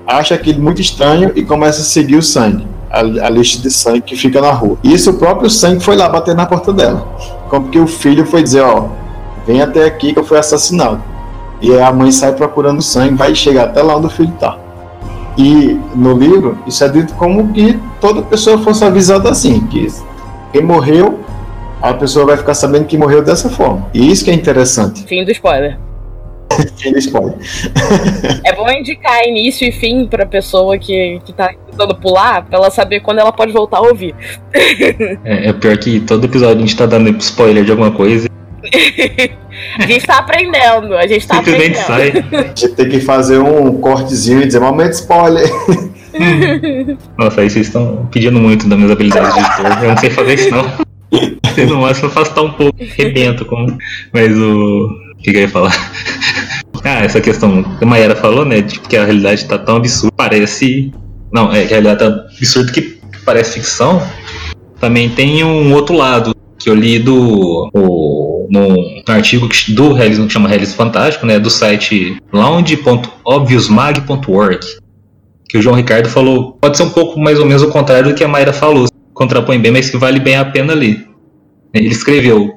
[0.08, 4.02] acha aquilo muito estranho e começa a seguir o sangue, a, a lista de sangue
[4.02, 4.78] que fica na rua.
[4.84, 7.06] Isso o próprio sangue foi lá bater na porta dela.
[7.50, 8.88] Como que o filho foi dizer, ó,
[9.46, 11.02] vem até aqui que eu fui assassinado.
[11.62, 14.58] E a mãe sai procurando sangue, vai chegar até lá onde o filho está.
[15.38, 19.88] E no livro, isso é dito como que toda pessoa fosse avisada assim, que
[20.52, 21.20] quem morreu,
[21.82, 23.90] a pessoa vai ficar sabendo que morreu dessa forma.
[23.94, 25.04] E isso que é interessante.
[25.04, 25.78] Fim do spoiler.
[26.78, 27.36] Fim do spoiler.
[28.46, 32.72] é bom indicar início e fim pra pessoa que, que tá tentando pular, pra ela
[32.72, 34.16] saber quando ela pode voltar a ouvir.
[35.26, 38.30] é, é pior que todo episódio a gente tá dando spoiler de alguma coisa
[39.80, 42.30] a gente tá aprendendo, a gente tá Simplesmente aprendendo.
[42.30, 42.40] sai.
[42.40, 45.50] A gente tem que fazer um cortezinho e dizer, momento spoiler.
[47.18, 49.84] Nossa, aí vocês estão pedindo muito das minhas habilidades de editor.
[49.84, 50.86] Eu não sei fazer isso não.
[51.70, 53.66] No máximo eu faço tá um pouco rebento com.
[54.12, 54.90] Mas o.
[55.14, 55.74] O que, que eu ia falar?
[56.84, 58.62] Ah, essa questão que a Mayara falou, né?
[58.62, 60.14] Tipo, que a realidade tá tão absurda.
[60.16, 60.92] Parece.
[61.32, 64.06] Não, é que a realidade tá absurda que parece ficção.
[64.80, 67.70] Também tem um outro lado que eu li do.
[67.74, 74.60] O, num, artigo do realismo que chama Realismo Fantástico, né, do site lounge.obviousmag.org,
[75.48, 78.16] que o João Ricardo falou, pode ser um pouco mais ou menos o contrário do
[78.16, 81.06] que a Mayra falou, contrapõe bem, mas que vale bem a pena ler.
[81.74, 82.56] Ele escreveu: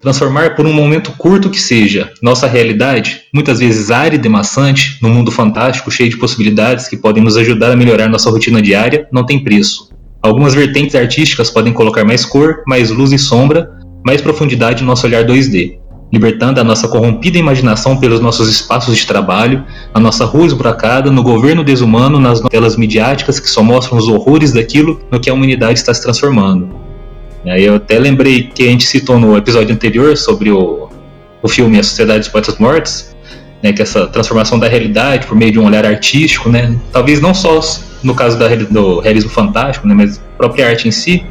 [0.00, 5.10] transformar por um momento curto que seja nossa realidade, muitas vezes árida e maçante, num
[5.10, 9.24] mundo fantástico cheio de possibilidades que podem nos ajudar a melhorar nossa rotina diária, não
[9.24, 9.88] tem preço.
[10.20, 13.70] Algumas vertentes artísticas podem colocar mais cor, mais luz e sombra,
[14.04, 15.78] mais profundidade no nosso olhar 2D,
[16.12, 21.22] libertando a nossa corrompida imaginação pelos nossos espaços de trabalho, a nossa rua esburacada, no
[21.22, 25.78] governo desumano, nas telas midiáticas que só mostram os horrores daquilo no que a humanidade
[25.78, 26.68] está se transformando.
[27.44, 30.88] Eu até lembrei que a gente citou no episódio anterior sobre o,
[31.42, 33.16] o filme A Sociedade dos Poetas Mortos,
[33.62, 37.34] né, que essa transformação da realidade por meio de um olhar artístico, né, talvez não
[37.34, 37.60] só
[38.02, 41.24] no caso da, do realismo fantástico, né, mas a própria arte em si,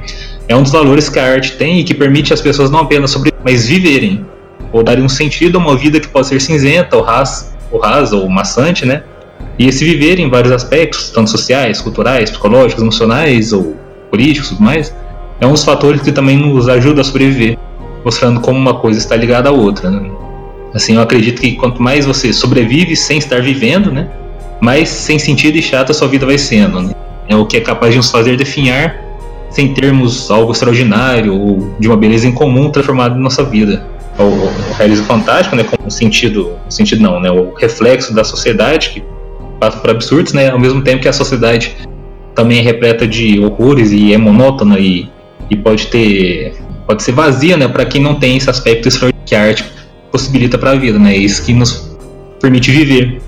[0.47, 3.11] é um dos valores que a arte tem e que permite às pessoas não apenas
[3.11, 4.25] sobreviver, mas viverem,
[4.71, 8.15] ou darem um sentido a uma vida que pode ser cinzenta, ou rasa, ou, rasa,
[8.15, 9.03] ou maçante, né?
[9.59, 13.75] E esse viver em vários aspectos, tanto sociais, culturais, psicológicos, emocionais ou
[14.09, 14.95] políticos, tudo mais,
[15.39, 17.57] é um dos fatores que também nos ajuda a sobreviver,
[18.05, 19.89] mostrando como uma coisa está ligada à outra.
[19.89, 20.09] Né?
[20.73, 24.07] Assim, eu acredito que quanto mais você sobrevive sem estar vivendo, né,
[24.61, 26.81] mais sem sentido e chata sua vida vai sendo.
[26.81, 26.93] Né?
[27.27, 29.06] É o que é capaz de nos fazer definhar
[29.49, 33.85] sem termos algo extraordinário ou de uma beleza incomum transformado em nossa vida.
[34.17, 38.89] O, o realismo fantástico, né, com o sentido, sentido não, né, o reflexo da sociedade
[38.89, 39.03] que
[39.59, 41.75] passa por absurdos, né, ao mesmo tempo que a sociedade
[42.33, 45.09] também é repleta de horrores e é monótona e,
[45.49, 46.53] e pode ter
[46.85, 49.65] pode ser vazia, né, para quem não tem esse aspecto extraordinário que a arte
[50.11, 51.95] possibilita para a vida, né, é isso que nos
[52.39, 53.21] permite viver.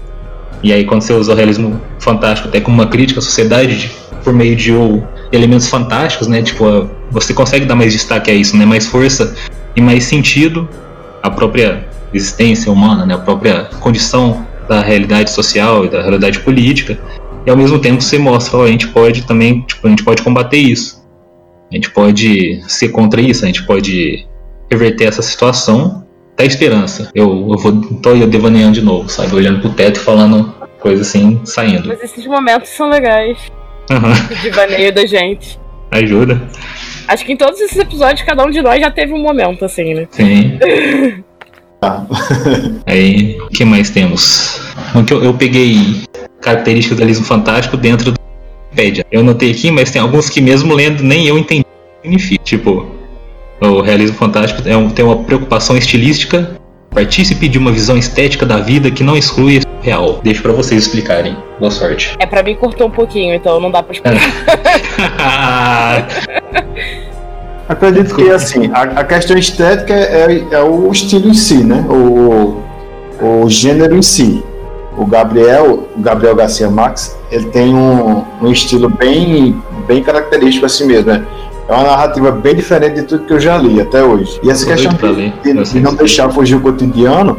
[0.63, 3.91] E aí quando você usa o realismo fantástico até como uma crítica à sociedade
[4.23, 6.41] por meio de ou, elementos fantásticos, né?
[6.41, 8.65] Tipo, você consegue dar mais destaque a isso, né?
[8.65, 9.35] Mais força
[9.75, 10.67] e mais sentido
[11.21, 13.13] à própria existência humana, né?
[13.13, 16.99] A própria condição da realidade social e da realidade política.
[17.45, 20.21] E ao mesmo tempo você mostra, ó, a gente pode também, tipo, a gente pode
[20.21, 20.99] combater isso.
[21.71, 24.27] A gente pode ser contra isso, a gente pode
[24.69, 27.11] reverter essa situação da esperança.
[27.13, 29.35] Eu, eu vou tô devaneando de novo, sabe?
[29.35, 31.89] Olhando pro teto e falando coisa assim, saindo.
[31.89, 33.37] Mas esses momentos são legais.
[33.89, 34.11] Uhum.
[34.31, 35.59] O divaneio da gente.
[35.91, 36.41] Ajuda.
[37.07, 39.93] Acho que em todos esses episódios, cada um de nós já teve um momento, assim,
[39.93, 40.07] né?
[40.11, 40.59] Sim.
[42.85, 44.61] Aí, o que mais temos?
[45.09, 46.03] Eu, eu peguei
[46.41, 48.19] características do realismo fantástico dentro do
[48.65, 49.05] Wikipedia.
[49.11, 52.43] Eu notei aqui, mas tem alguns que mesmo lendo nem eu entendi o que significa.
[52.43, 52.85] Tipo,
[53.61, 56.57] o realismo fantástico é um, tem uma preocupação estilística,
[56.91, 60.19] partícipe de uma visão estética da vida que não exclui real.
[60.23, 61.35] Deixo para vocês explicarem.
[61.59, 62.15] Boa sorte.
[62.19, 64.17] É para mim cortou um pouquinho, então não dá para explicar.
[67.67, 71.85] Acredito que assim, a, a questão estética é, é, o estilo em si, né?
[71.87, 72.63] O,
[73.21, 74.43] o gênero em si.
[74.97, 80.87] O Gabriel, o Gabriel Garcia Max, ele tem um, um estilo bem, bem característico assim
[80.87, 81.25] mesmo, né?
[81.67, 84.39] É uma narrativa bem diferente de tudo que eu já li até hoje.
[84.41, 87.37] E essa questão de, de, de não deixar fugir o cotidiano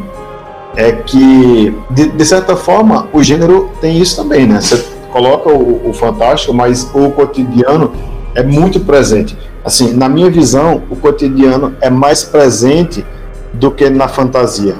[0.75, 4.61] é que, de, de, certa forma, o gênero tem isso também, né?
[4.61, 7.91] Você coloca o, o, fantástico, mas o cotidiano
[8.35, 9.37] é muito presente.
[9.63, 13.05] Assim, na minha visão, o cotidiano é mais presente
[13.53, 14.75] do que na fantasia.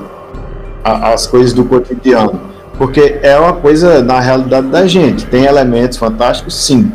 [0.83, 2.39] A, as coisas do cotidiano.
[2.77, 5.25] Porque é uma coisa na realidade da gente.
[5.25, 6.91] Tem elementos fantásticos, sim.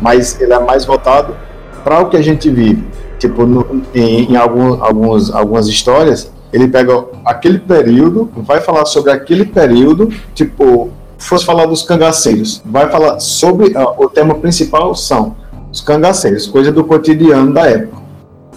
[0.00, 1.36] Mas ele é mais voltado
[1.84, 2.86] para o que a gente vive.
[3.18, 9.12] Tipo, no, em, em algum, alguns, algumas histórias, ele pega aquele período, vai falar sobre
[9.12, 15.36] aquele período, tipo, fosse falar dos cangaceiros, vai falar sobre uh, o tema principal são
[15.70, 18.00] os cangaceiros, coisa do cotidiano da época,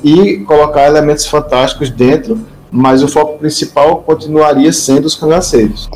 [0.03, 2.39] e colocar elementos fantásticos dentro
[2.73, 5.87] mas o foco principal continuaria sendo os cangaceiros.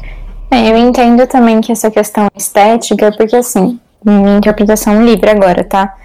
[0.52, 5.96] É, eu entendo também que essa questão estética, porque assim, minha interpretação livre agora, tá?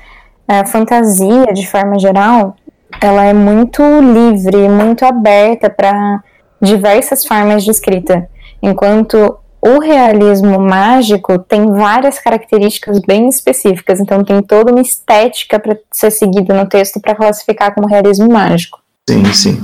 [0.48, 2.56] A fantasia, de forma geral,
[3.00, 6.22] ela é muito livre, muito aberta para
[6.60, 8.28] diversas formas de escrita,
[8.62, 15.76] enquanto o realismo mágico tem várias características bem específicas, então tem toda uma estética para
[15.92, 18.80] ser seguida no texto para classificar como realismo mágico.
[19.08, 19.62] Sim, sim.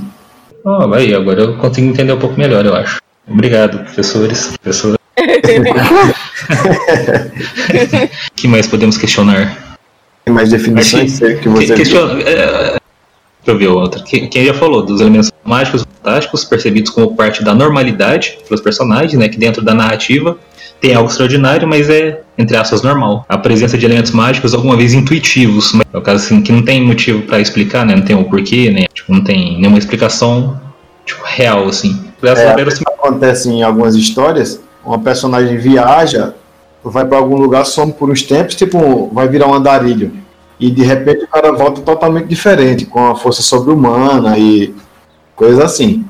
[0.63, 3.01] Oh, aí, agora eu consigo entender um pouco melhor, eu acho.
[3.27, 4.97] Obrigado, professores, professora.
[5.17, 5.19] O
[8.35, 9.77] que mais podemos questionar?
[10.23, 12.79] Tem mais definições que, que você questiona, é,
[13.43, 14.03] Deixa eu ver outra.
[14.03, 19.29] Quem já falou dos elementos mágicos fantásticos percebidos como parte da normalidade pelos personagens, né?
[19.29, 20.37] Que dentro da narrativa
[20.79, 23.25] tem algo extraordinário, mas é, entre aspas, normal.
[23.27, 26.63] A presença de elementos mágicos, alguma vez intuitivos, mas é o caso assim, que não
[26.63, 27.95] tem motivo para explicar, né?
[27.95, 28.85] Não tem o um porquê, né?
[28.93, 30.59] Tipo, não tem nenhuma explicação
[31.05, 31.99] tipo, real, assim.
[32.21, 32.83] É, assim.
[32.87, 36.33] Acontece em algumas histórias, uma personagem viaja,
[36.83, 40.11] vai para algum lugar, some por uns tempos, tipo, vai virar um andarilho.
[40.59, 44.73] E de repente o cara volta totalmente diferente, com a força sobre-humana e
[45.35, 46.05] coisas assim.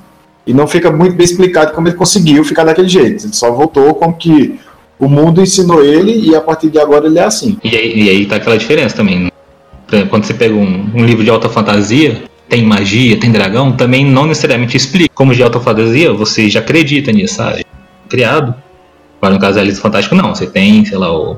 [0.46, 3.26] E não fica muito bem explicado como ele conseguiu ficar daquele jeito.
[3.26, 4.60] Ele só voltou como que
[4.98, 7.58] o mundo ensinou ele e a partir de agora ele é assim.
[7.64, 9.32] E aí, e aí tá aquela diferença também.
[10.10, 14.26] Quando você pega um, um livro de alta fantasia, tem magia, tem dragão, também não
[14.26, 15.14] necessariamente explica.
[15.14, 17.64] Como de alta fantasia, você já acredita nisso, sabe?
[18.10, 18.56] Criado.
[19.22, 20.34] Agora, no caso da Fantástico, não.
[20.34, 21.38] Você tem, sei lá, o,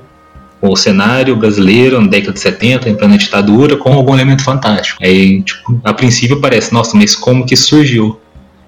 [0.61, 5.03] o cenário brasileiro na década de 70, em plena ditadura, com algum elemento fantástico.
[5.03, 8.19] Aí, tipo, a princípio parece, nossa, mas como que surgiu?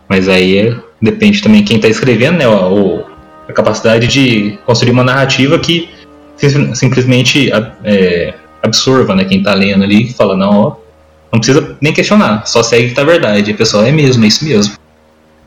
[0.09, 2.47] Mas aí é, depende também quem está escrevendo, né?
[2.47, 3.03] O,
[3.47, 5.89] a capacidade de construir uma narrativa que
[6.73, 7.51] simplesmente
[7.83, 9.25] é, absorva, né?
[9.25, 10.75] Quem está lendo ali fala, não, ó,
[11.31, 13.51] não precisa nem questionar, só segue que tá verdade.
[13.51, 14.75] A pessoa é mesmo, é isso mesmo.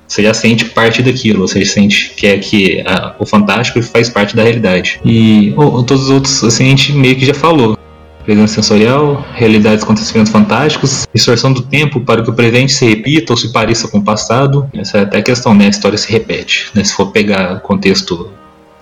[0.07, 4.37] Você já sente parte daquilo, você sente que é que a, o fantástico faz parte
[4.37, 5.01] da realidade.
[5.05, 7.77] E oh, todos os outros, assim, a gente meio que já falou.
[8.25, 13.37] Presença sensorial, realidades acontecimentos fantásticos, distorção do tempo para que o presente se repita ou
[13.37, 14.69] se pareça com o passado.
[14.75, 15.67] Essa é até a questão, né?
[15.67, 16.69] A história se repete.
[16.75, 16.83] Né?
[16.83, 18.31] Se for pegar contexto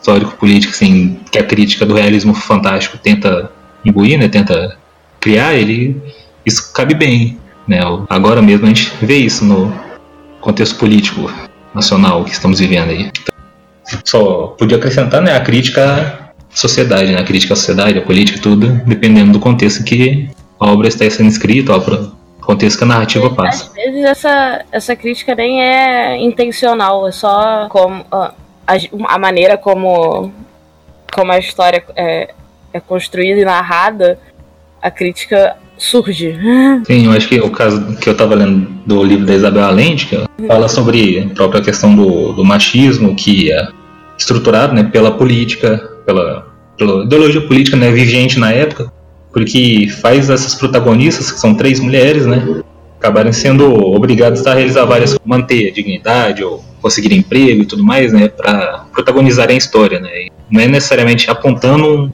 [0.01, 3.51] histórico-político, assim, que a crítica do realismo fantástico tenta
[3.85, 4.29] imbuir, né?
[4.29, 4.79] Tenta
[5.21, 5.97] criar, ele
[6.45, 7.39] isso cabe bem.
[7.67, 7.81] Né?
[8.09, 9.73] Agora mesmo a gente vê isso no
[10.45, 11.33] contexto político
[11.75, 13.11] nacional que estamos vivendo aí.
[14.05, 17.19] Só podia acrescentar né, a crítica à sociedade, né?
[17.19, 20.29] a crítica à sociedade, à política, tudo, dependendo do contexto que
[20.61, 23.67] a obra está sendo escrita, a obra, o contexto que a narrativa passa.
[23.67, 28.35] Às vezes essa, essa crítica nem é intencional, é só como a,
[29.09, 30.33] a maneira como,
[31.13, 32.35] como a história é,
[32.73, 34.19] é construída e narrada,
[34.81, 36.39] a crítica surge.
[36.87, 40.07] Sim, eu acho que o caso que eu estava lendo do livro da Isabel Allende,
[40.07, 43.69] que fala sobre a própria questão do, do machismo, que é
[44.19, 46.47] estruturado né, pela política, pela,
[46.79, 48.93] pela ideologia política né, vigente na época,
[49.33, 52.63] porque faz essas protagonistas, que são três mulheres, né,
[52.99, 58.13] acabarem sendo obrigadas a realizar várias manter a dignidade ou conseguir emprego e tudo mais,
[58.13, 60.29] né, para protagonizarem a história, né.
[60.51, 62.13] não é necessariamente apontando um,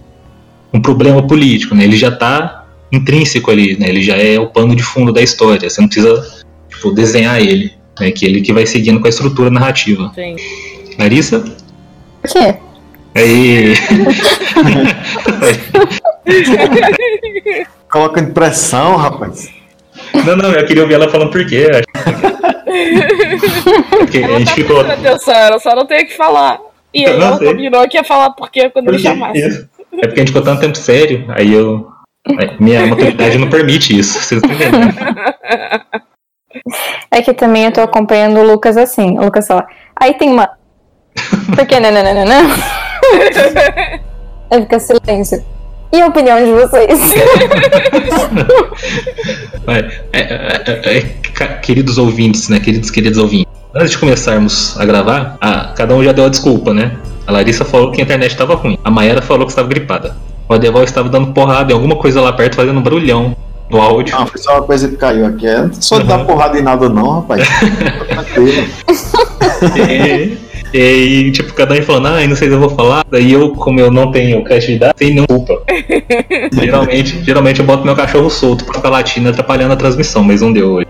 [0.73, 2.60] um problema político, né, ele já está
[2.93, 3.89] intrínseco ali, né?
[3.89, 5.69] Ele já é o pano de fundo da história.
[5.69, 8.11] Você não precisa tipo, desenhar ele, né?
[8.11, 10.11] Que ele que vai seguindo com a estrutura narrativa.
[10.15, 10.37] Sim.
[10.99, 11.45] Larissa?
[12.25, 12.57] O quê?
[13.15, 13.75] Aí.
[17.91, 19.51] Coloca de pressão, rapaz.
[20.25, 21.69] Não, não, eu queria ouvir ela falando por quê.
[23.91, 24.81] Porque ela a gente tá ficou.
[24.81, 26.59] Atenção, ela só não tem o que falar.
[26.93, 29.69] E aí ela combinou que ia falar por quê quando porque, ele chamasse.
[29.93, 31.89] É porque a gente ficou tanto tempo sério, aí eu
[32.59, 34.95] minha maturidade não permite isso, vocês estão entendendo?
[37.11, 39.19] É que também eu tô acompanhando o Lucas assim.
[39.19, 39.67] O Lucas fala,
[39.97, 40.51] aí tem uma.
[41.55, 42.51] Por que não, não, não, não?
[44.51, 45.45] Aí fica silêncio.
[45.93, 47.01] E a opinião de vocês?
[50.13, 52.61] é, é, é, queridos ouvintes, né?
[52.61, 53.53] Queridos, queridos ouvintes.
[53.75, 56.97] Antes de começarmos a gravar, ah, cada um já deu a desculpa, né?
[57.27, 58.79] A Larissa falou que a internet estava ruim.
[58.85, 60.17] A Mayara falou que estava gripada.
[60.51, 63.37] O Adeval estava dando porrada em alguma coisa lá perto, fazendo um barulhão
[63.71, 64.19] no áudio.
[64.19, 65.47] Não, foi só uma coisa que caiu aqui.
[65.47, 66.05] É só uhum.
[66.05, 67.47] dar porrada em nada não, rapaz.
[70.75, 73.05] e, e, tipo, cada um falando, ah, não sei se eu vou falar.
[73.09, 75.63] Daí eu, como eu não tenho criatividade, sem nenhuma culpa.
[76.53, 80.53] geralmente, geralmente eu boto meu cachorro solto pra ficar latindo, atrapalhando a transmissão, mas não
[80.53, 80.89] deu hoje.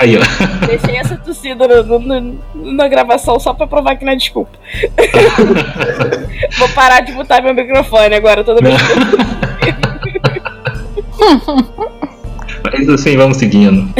[0.00, 0.20] Aí, ó.
[0.66, 2.38] Deixei essa tossida no, no,
[2.72, 4.58] na gravação só pra provar que não é desculpa.
[6.58, 8.80] Vou parar de botar meu microfone agora toda vez.
[12.64, 13.92] Mas assim, vamos seguindo.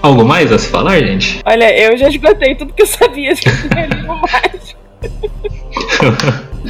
[0.00, 1.42] Algo mais a se falar, gente?
[1.44, 3.42] Olha, eu já esgotei tudo que eu sabia de
[3.74, 4.78] realismo mágico.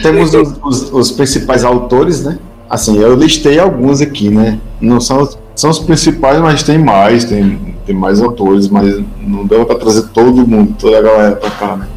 [0.03, 2.39] Temos os, os, os, principais autores, né?
[2.69, 4.59] Assim, eu listei alguns aqui, né?
[4.81, 9.65] Não são, são os principais, mas tem mais, tem, tem mais autores, mas não deu
[9.65, 11.89] para trazer todo mundo, toda a galera para cá, né?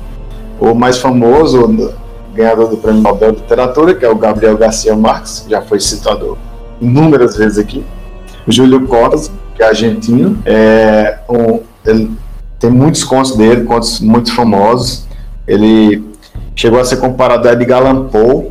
[0.58, 1.94] O mais famoso,
[2.34, 5.82] ganhador do Prêmio Nobel de Literatura, que é o Gabriel Garcia Marques, que já foi
[5.82, 6.38] citado
[6.80, 7.84] inúmeras vezes aqui.
[8.48, 12.10] O Júlio Cotas, que é argentino, é um, ele
[12.58, 15.06] tem muitos contos dele, contos muito famosos.
[15.46, 16.02] Ele
[16.56, 18.50] chegou a ser comparado a Edgar Allan Poe.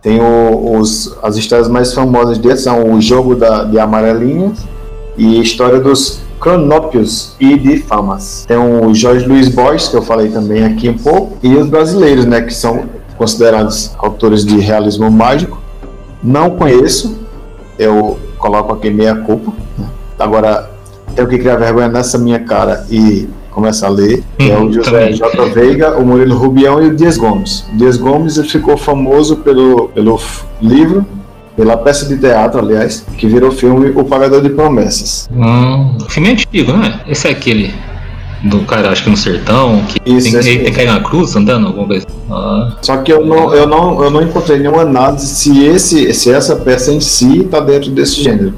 [0.00, 4.64] Tem o, os, as histórias mais famosas dele são o Jogo da, de Amarelinhas
[5.16, 8.44] e História dos Cronópios e de Famas.
[8.46, 12.24] Tem o Jorge Luiz Borges, que eu falei também aqui um pouco, e os brasileiros,
[12.24, 12.84] né, que são
[13.16, 15.60] considerados autores de realismo mágico.
[16.22, 17.18] Não conheço,
[17.78, 19.52] eu coloco aqui meia culpa.
[20.18, 20.70] Agora,
[21.14, 24.72] tenho que criar vergonha nessa minha cara e começa a ler, que é o uhum,
[24.72, 25.46] José J.
[25.50, 27.64] Veiga, o Murilo Rubião e o Dias Gomes.
[27.72, 30.18] O Dias Gomes ele ficou famoso pelo, pelo
[30.60, 31.06] livro,
[31.56, 35.28] pela peça de teatro, aliás, que virou filme O Pagador de Promessas.
[35.32, 37.00] Hum, filme é antigo, né?
[37.06, 37.72] Esse é aquele
[38.44, 41.66] do cara, acho que no sertão, que Isso, tem, tem que cair na cruz andando,
[41.68, 42.06] alguma coisa.
[42.30, 42.76] Ah.
[42.82, 46.56] Só que eu não, eu, não, eu não encontrei nenhuma análise se, esse, se essa
[46.56, 48.54] peça em si está dentro desse gênero.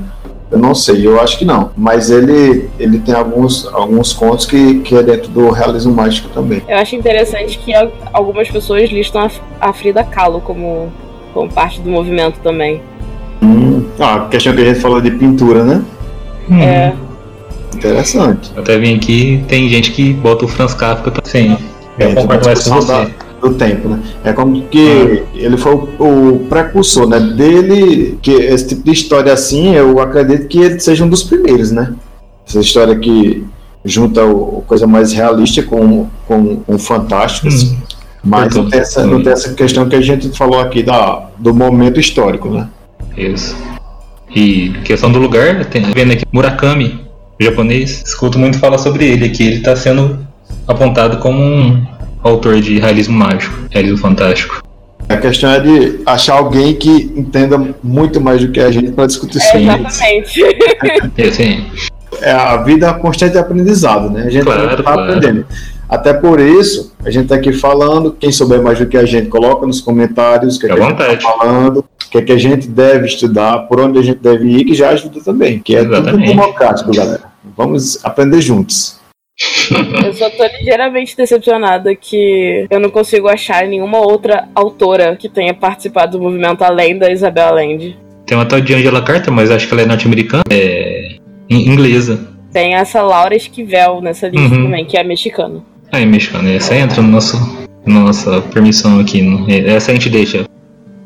[0.51, 1.71] Eu não sei, eu acho que não.
[1.77, 6.63] Mas ele, ele tem alguns, alguns contos que, que é dentro do realismo mágico também.
[6.69, 7.73] Eu acho interessante que
[8.13, 10.93] algumas pessoas listam a, a Frida Kahlo como,
[11.37, 12.81] como parte do movimento também.
[13.43, 13.85] Hum.
[14.01, 15.85] Ah, a questão que a gente falou de pintura, né?
[16.51, 16.93] É.
[17.77, 18.51] Interessante.
[18.57, 21.13] Até vim aqui, tem gente que bota o Franz Kafka.
[21.99, 22.93] Eu é, concordo mais com você.
[22.93, 24.03] Da do tempo, né?
[24.25, 27.21] É como que ele foi o, o, precursor, né?
[27.21, 31.71] Dele, que esse tipo de história assim, eu acredito que ele seja um dos primeiros,
[31.71, 31.93] né?
[32.49, 33.45] Essa história que
[33.85, 37.77] junta o, coisa mais realista com, com, com fantástico, assim.
[38.27, 41.55] Mas não tem, essa, não tem essa questão que a gente falou aqui da, do
[41.55, 42.69] momento histórico, né?
[43.17, 43.57] Isso.
[44.35, 47.01] E questão do lugar, tem, vendo aqui Murakami,
[47.41, 50.27] japonês, escuto muito falar sobre ele, que ele está sendo
[50.67, 51.87] apontado como um
[52.23, 54.61] autor de realismo mágico, realismo fantástico.
[55.09, 59.07] A questão é de achar alguém que entenda muito mais do que a gente para
[59.07, 59.57] discutir isso.
[59.57, 60.43] É, exatamente.
[61.17, 61.65] é, sim.
[62.21, 64.23] é a vida constante aprendizado, né?
[64.23, 65.01] A gente está claro, claro.
[65.03, 65.47] aprendendo.
[65.89, 68.13] Até por isso, a gente está aqui falando.
[68.19, 70.85] Quem souber mais do que a gente, coloca nos comentários o que, é que a
[70.85, 74.19] gente está falando, o que, é que a gente deve estudar, por onde a gente
[74.19, 75.61] deve ir, que já ajuda também.
[75.61, 76.11] Que é Exatamente.
[76.11, 77.23] tudo democrático, galera.
[77.57, 79.01] Vamos aprender juntos.
[80.05, 85.53] Eu só tô ligeiramente decepcionada que eu não consigo achar nenhuma outra autora que tenha
[85.53, 87.97] participado do movimento além da Isabel Allende.
[88.25, 91.17] Tem uma tal de Angela Carter, mas acho que ela é norte-americana, é
[91.49, 92.29] inglesa.
[92.51, 94.65] Tem essa Laura Esquivel nessa lista uhum.
[94.65, 95.63] também, que é mexicana.
[95.97, 96.51] É mexicana.
[96.51, 99.23] Essa entra no nosso, nossa permissão aqui.
[99.23, 100.47] No, essa a gente deixa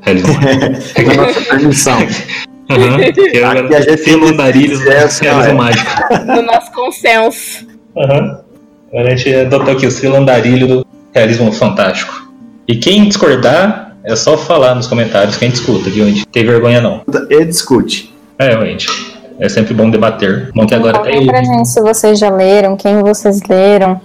[0.00, 0.40] realizar.
[1.06, 1.98] na nossa permissão.
[2.00, 3.00] Uhum.
[3.32, 5.90] Eu, Aqui a gente tem mandarilhos, é, mágico.
[6.26, 7.66] No nosso consenso.
[7.96, 8.36] Uhum.
[8.94, 12.28] A gente adotou aqui o estilo andarilho do realismo fantástico.
[12.66, 16.26] E quem discordar, é só falar nos comentários quem discuta, viu, gente?
[16.26, 17.02] Tem vergonha não.
[17.28, 18.12] E discute.
[18.38, 18.88] É, gente.
[19.38, 20.50] É sempre bom debater.
[20.54, 24.00] Bom que agora Fala tá pra gente se vocês já leram, quem vocês leram.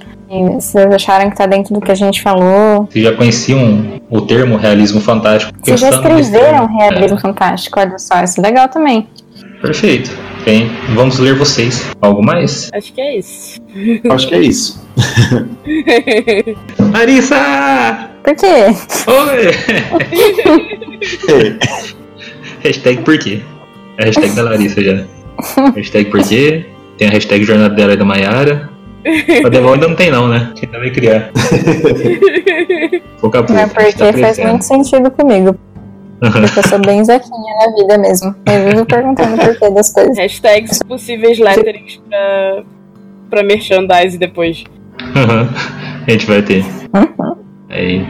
[0.59, 2.87] Se vocês acharam que tá dentro do que a gente falou.
[2.89, 5.53] Vocês já conheciam o termo realismo fantástico?
[5.61, 7.21] Vocês já escreveram realismo é.
[7.21, 9.07] fantástico, olha só, isso é legal também.
[9.61, 10.11] Perfeito.
[10.45, 11.89] Bem, vamos ler vocês.
[11.99, 12.69] Algo mais?
[12.73, 13.59] Acho que é isso.
[14.09, 14.85] Acho que é isso.
[16.93, 18.09] Larissa!
[18.23, 18.65] Por quê?
[19.07, 19.51] Oi!
[22.63, 23.41] hashtag por quê?
[23.97, 25.03] É a hashtag da Larissa já.
[25.75, 26.65] hashtag por quê?
[26.97, 28.69] Tem a hashtag jornada dela e da Maiara.
[29.45, 30.51] O Devon ainda não tem não, né?
[30.55, 31.31] Quem vai criar.
[33.21, 33.61] pouco a pouco.
[33.61, 35.55] É porque tá faz muito sentido comigo.
[36.19, 38.35] Porque eu sou bem zequinha na vida mesmo.
[38.45, 40.17] Eu vivo perguntando por que das coisas.
[40.17, 42.63] Hashtags possíveis letterings pra,
[43.29, 44.63] pra merchandise depois.
[44.99, 45.47] Uhum.
[46.07, 46.63] A gente vai ter.
[46.93, 47.35] Uhum.
[47.69, 48.05] Aí.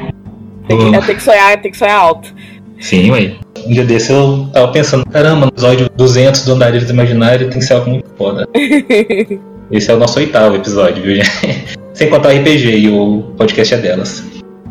[0.68, 2.34] Tem que, tem que sonhar, tem que sonhar alto.
[2.80, 3.36] Sim, ué.
[3.66, 7.66] Um dia desse eu tava pensando, caramba, no episódio 200 do Andarilhos Imaginário tem que
[7.66, 8.48] ser algo muito foda.
[9.72, 11.24] Esse é o nosso oitavo episódio, viu,
[11.94, 14.24] Sem contar o RPG e o podcast é delas.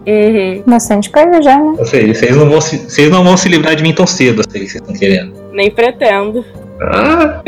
[0.07, 0.63] Uhum.
[0.67, 1.75] Bastante coisa já, né?
[1.79, 4.43] Eu sei, vocês não, vão se, vocês não vão se livrar de mim tão cedo,
[4.43, 5.33] eu sei que vocês estão querendo.
[5.53, 6.45] Nem pretendo.
[6.83, 7.41] Ah,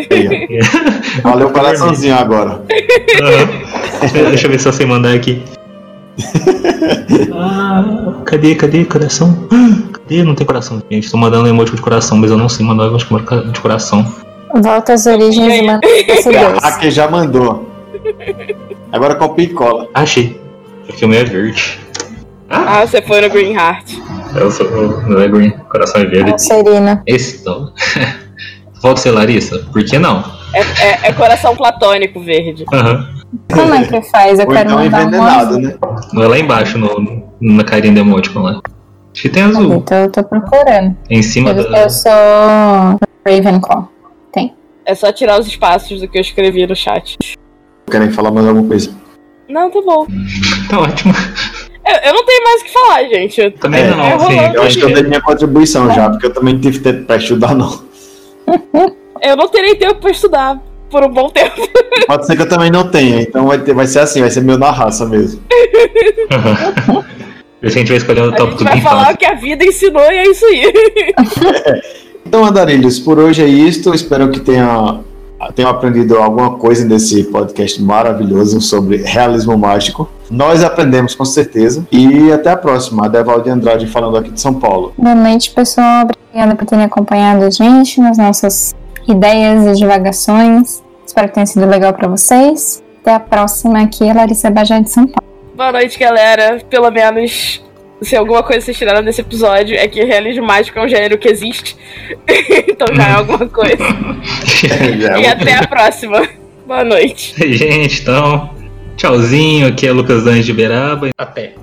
[1.23, 2.63] Valeu o coraçãozinho agora.
[2.63, 4.29] Uhum.
[4.31, 5.43] Deixa eu ver se você mandar aqui.
[7.35, 9.47] Ah, cadê, cadê coração?
[9.93, 10.23] Cadê?
[10.23, 11.11] Não tem coração, gente.
[11.11, 13.07] Tô mandando emoji de coração, mas eu não sei mandar emoji
[13.53, 14.07] de coração.
[14.55, 15.81] Volta às origens e manda
[16.63, 17.69] A que já mandou.
[18.93, 19.89] Agora copia e cola.
[19.93, 20.41] Achei.
[20.89, 21.79] O filme é verde.
[22.49, 23.95] Ah, ah você foi no Green Heart.
[24.35, 24.67] Eu sou.
[25.03, 26.41] Não é Green, coração é verde.
[26.41, 27.03] Serena.
[27.07, 27.73] Esse não.
[28.81, 29.59] Volta ser Larissa?
[29.73, 30.23] Por que não?
[30.55, 32.65] É, é, é coração platônico verde.
[32.73, 33.17] Uhum.
[33.53, 34.39] Como é que faz?
[34.39, 35.75] Eu Ou quero então envenenado, um né?
[36.13, 38.61] Não é lá embaixo, no, na carinha do emoticon lá.
[39.13, 39.75] Acho que tem azul.
[39.77, 40.97] Então eu tô procurando.
[41.11, 41.83] Em cima eu, da.
[41.83, 42.13] Eu sou
[43.27, 43.89] Ravenclaw.
[44.87, 47.19] É só tirar os espaços do que eu escrevi no chat.
[47.91, 48.95] Querem falar mais alguma coisa?
[49.49, 50.07] Não, tá bom.
[50.71, 51.13] tá ótimo.
[51.85, 53.41] Eu, eu, não tenho mais o que falar, gente.
[53.41, 56.27] Eu, também é, não, é sim, Eu acho que eu dei minha contribuição já, porque
[56.27, 57.85] eu também tive tempo pra estudar, não.
[59.23, 61.69] eu não terei tempo pra estudar por um bom tempo.
[62.07, 64.41] Pode ser que eu também não tenha, então vai, ter, vai ser assim, vai ser
[64.41, 65.43] meio na raça mesmo.
[67.61, 69.65] a gente vai escolhendo o tópico do A gente vai falar o que a vida
[69.65, 70.73] ensinou e é isso aí.
[72.27, 73.95] Então, Andarilhos, por hoje é isto.
[73.95, 74.99] Espero que tenha,
[75.55, 80.09] tenham aprendido alguma coisa nesse podcast maravilhoso sobre realismo mágico.
[80.29, 81.87] Nós aprendemos com certeza.
[81.93, 83.07] E até a próxima.
[83.07, 84.93] A Devalde Andrade falando aqui de São Paulo.
[84.99, 86.03] Boa noite, pessoal.
[86.03, 88.75] Obrigada por terem acompanhado a gente nas nossas
[89.07, 90.83] ideias e divagações.
[91.07, 92.83] Espero que tenha sido legal para vocês.
[93.03, 93.83] Até a próxima.
[93.83, 95.31] Aqui é Larissa Bajá de São Paulo.
[95.55, 96.61] Boa noite, galera.
[96.69, 97.65] Pelo menos
[98.03, 101.29] se alguma coisa vocês tiraram desse episódio é que realismo mágico é um gênero que
[101.29, 101.77] existe.
[102.69, 103.77] então já é alguma coisa.
[104.67, 106.27] É e até a próxima.
[106.67, 107.35] Boa noite.
[107.55, 108.55] Gente, então,
[108.97, 109.69] tchauzinho.
[109.69, 111.11] Aqui é Lucas Dange de Beraba.
[111.17, 111.55] Até.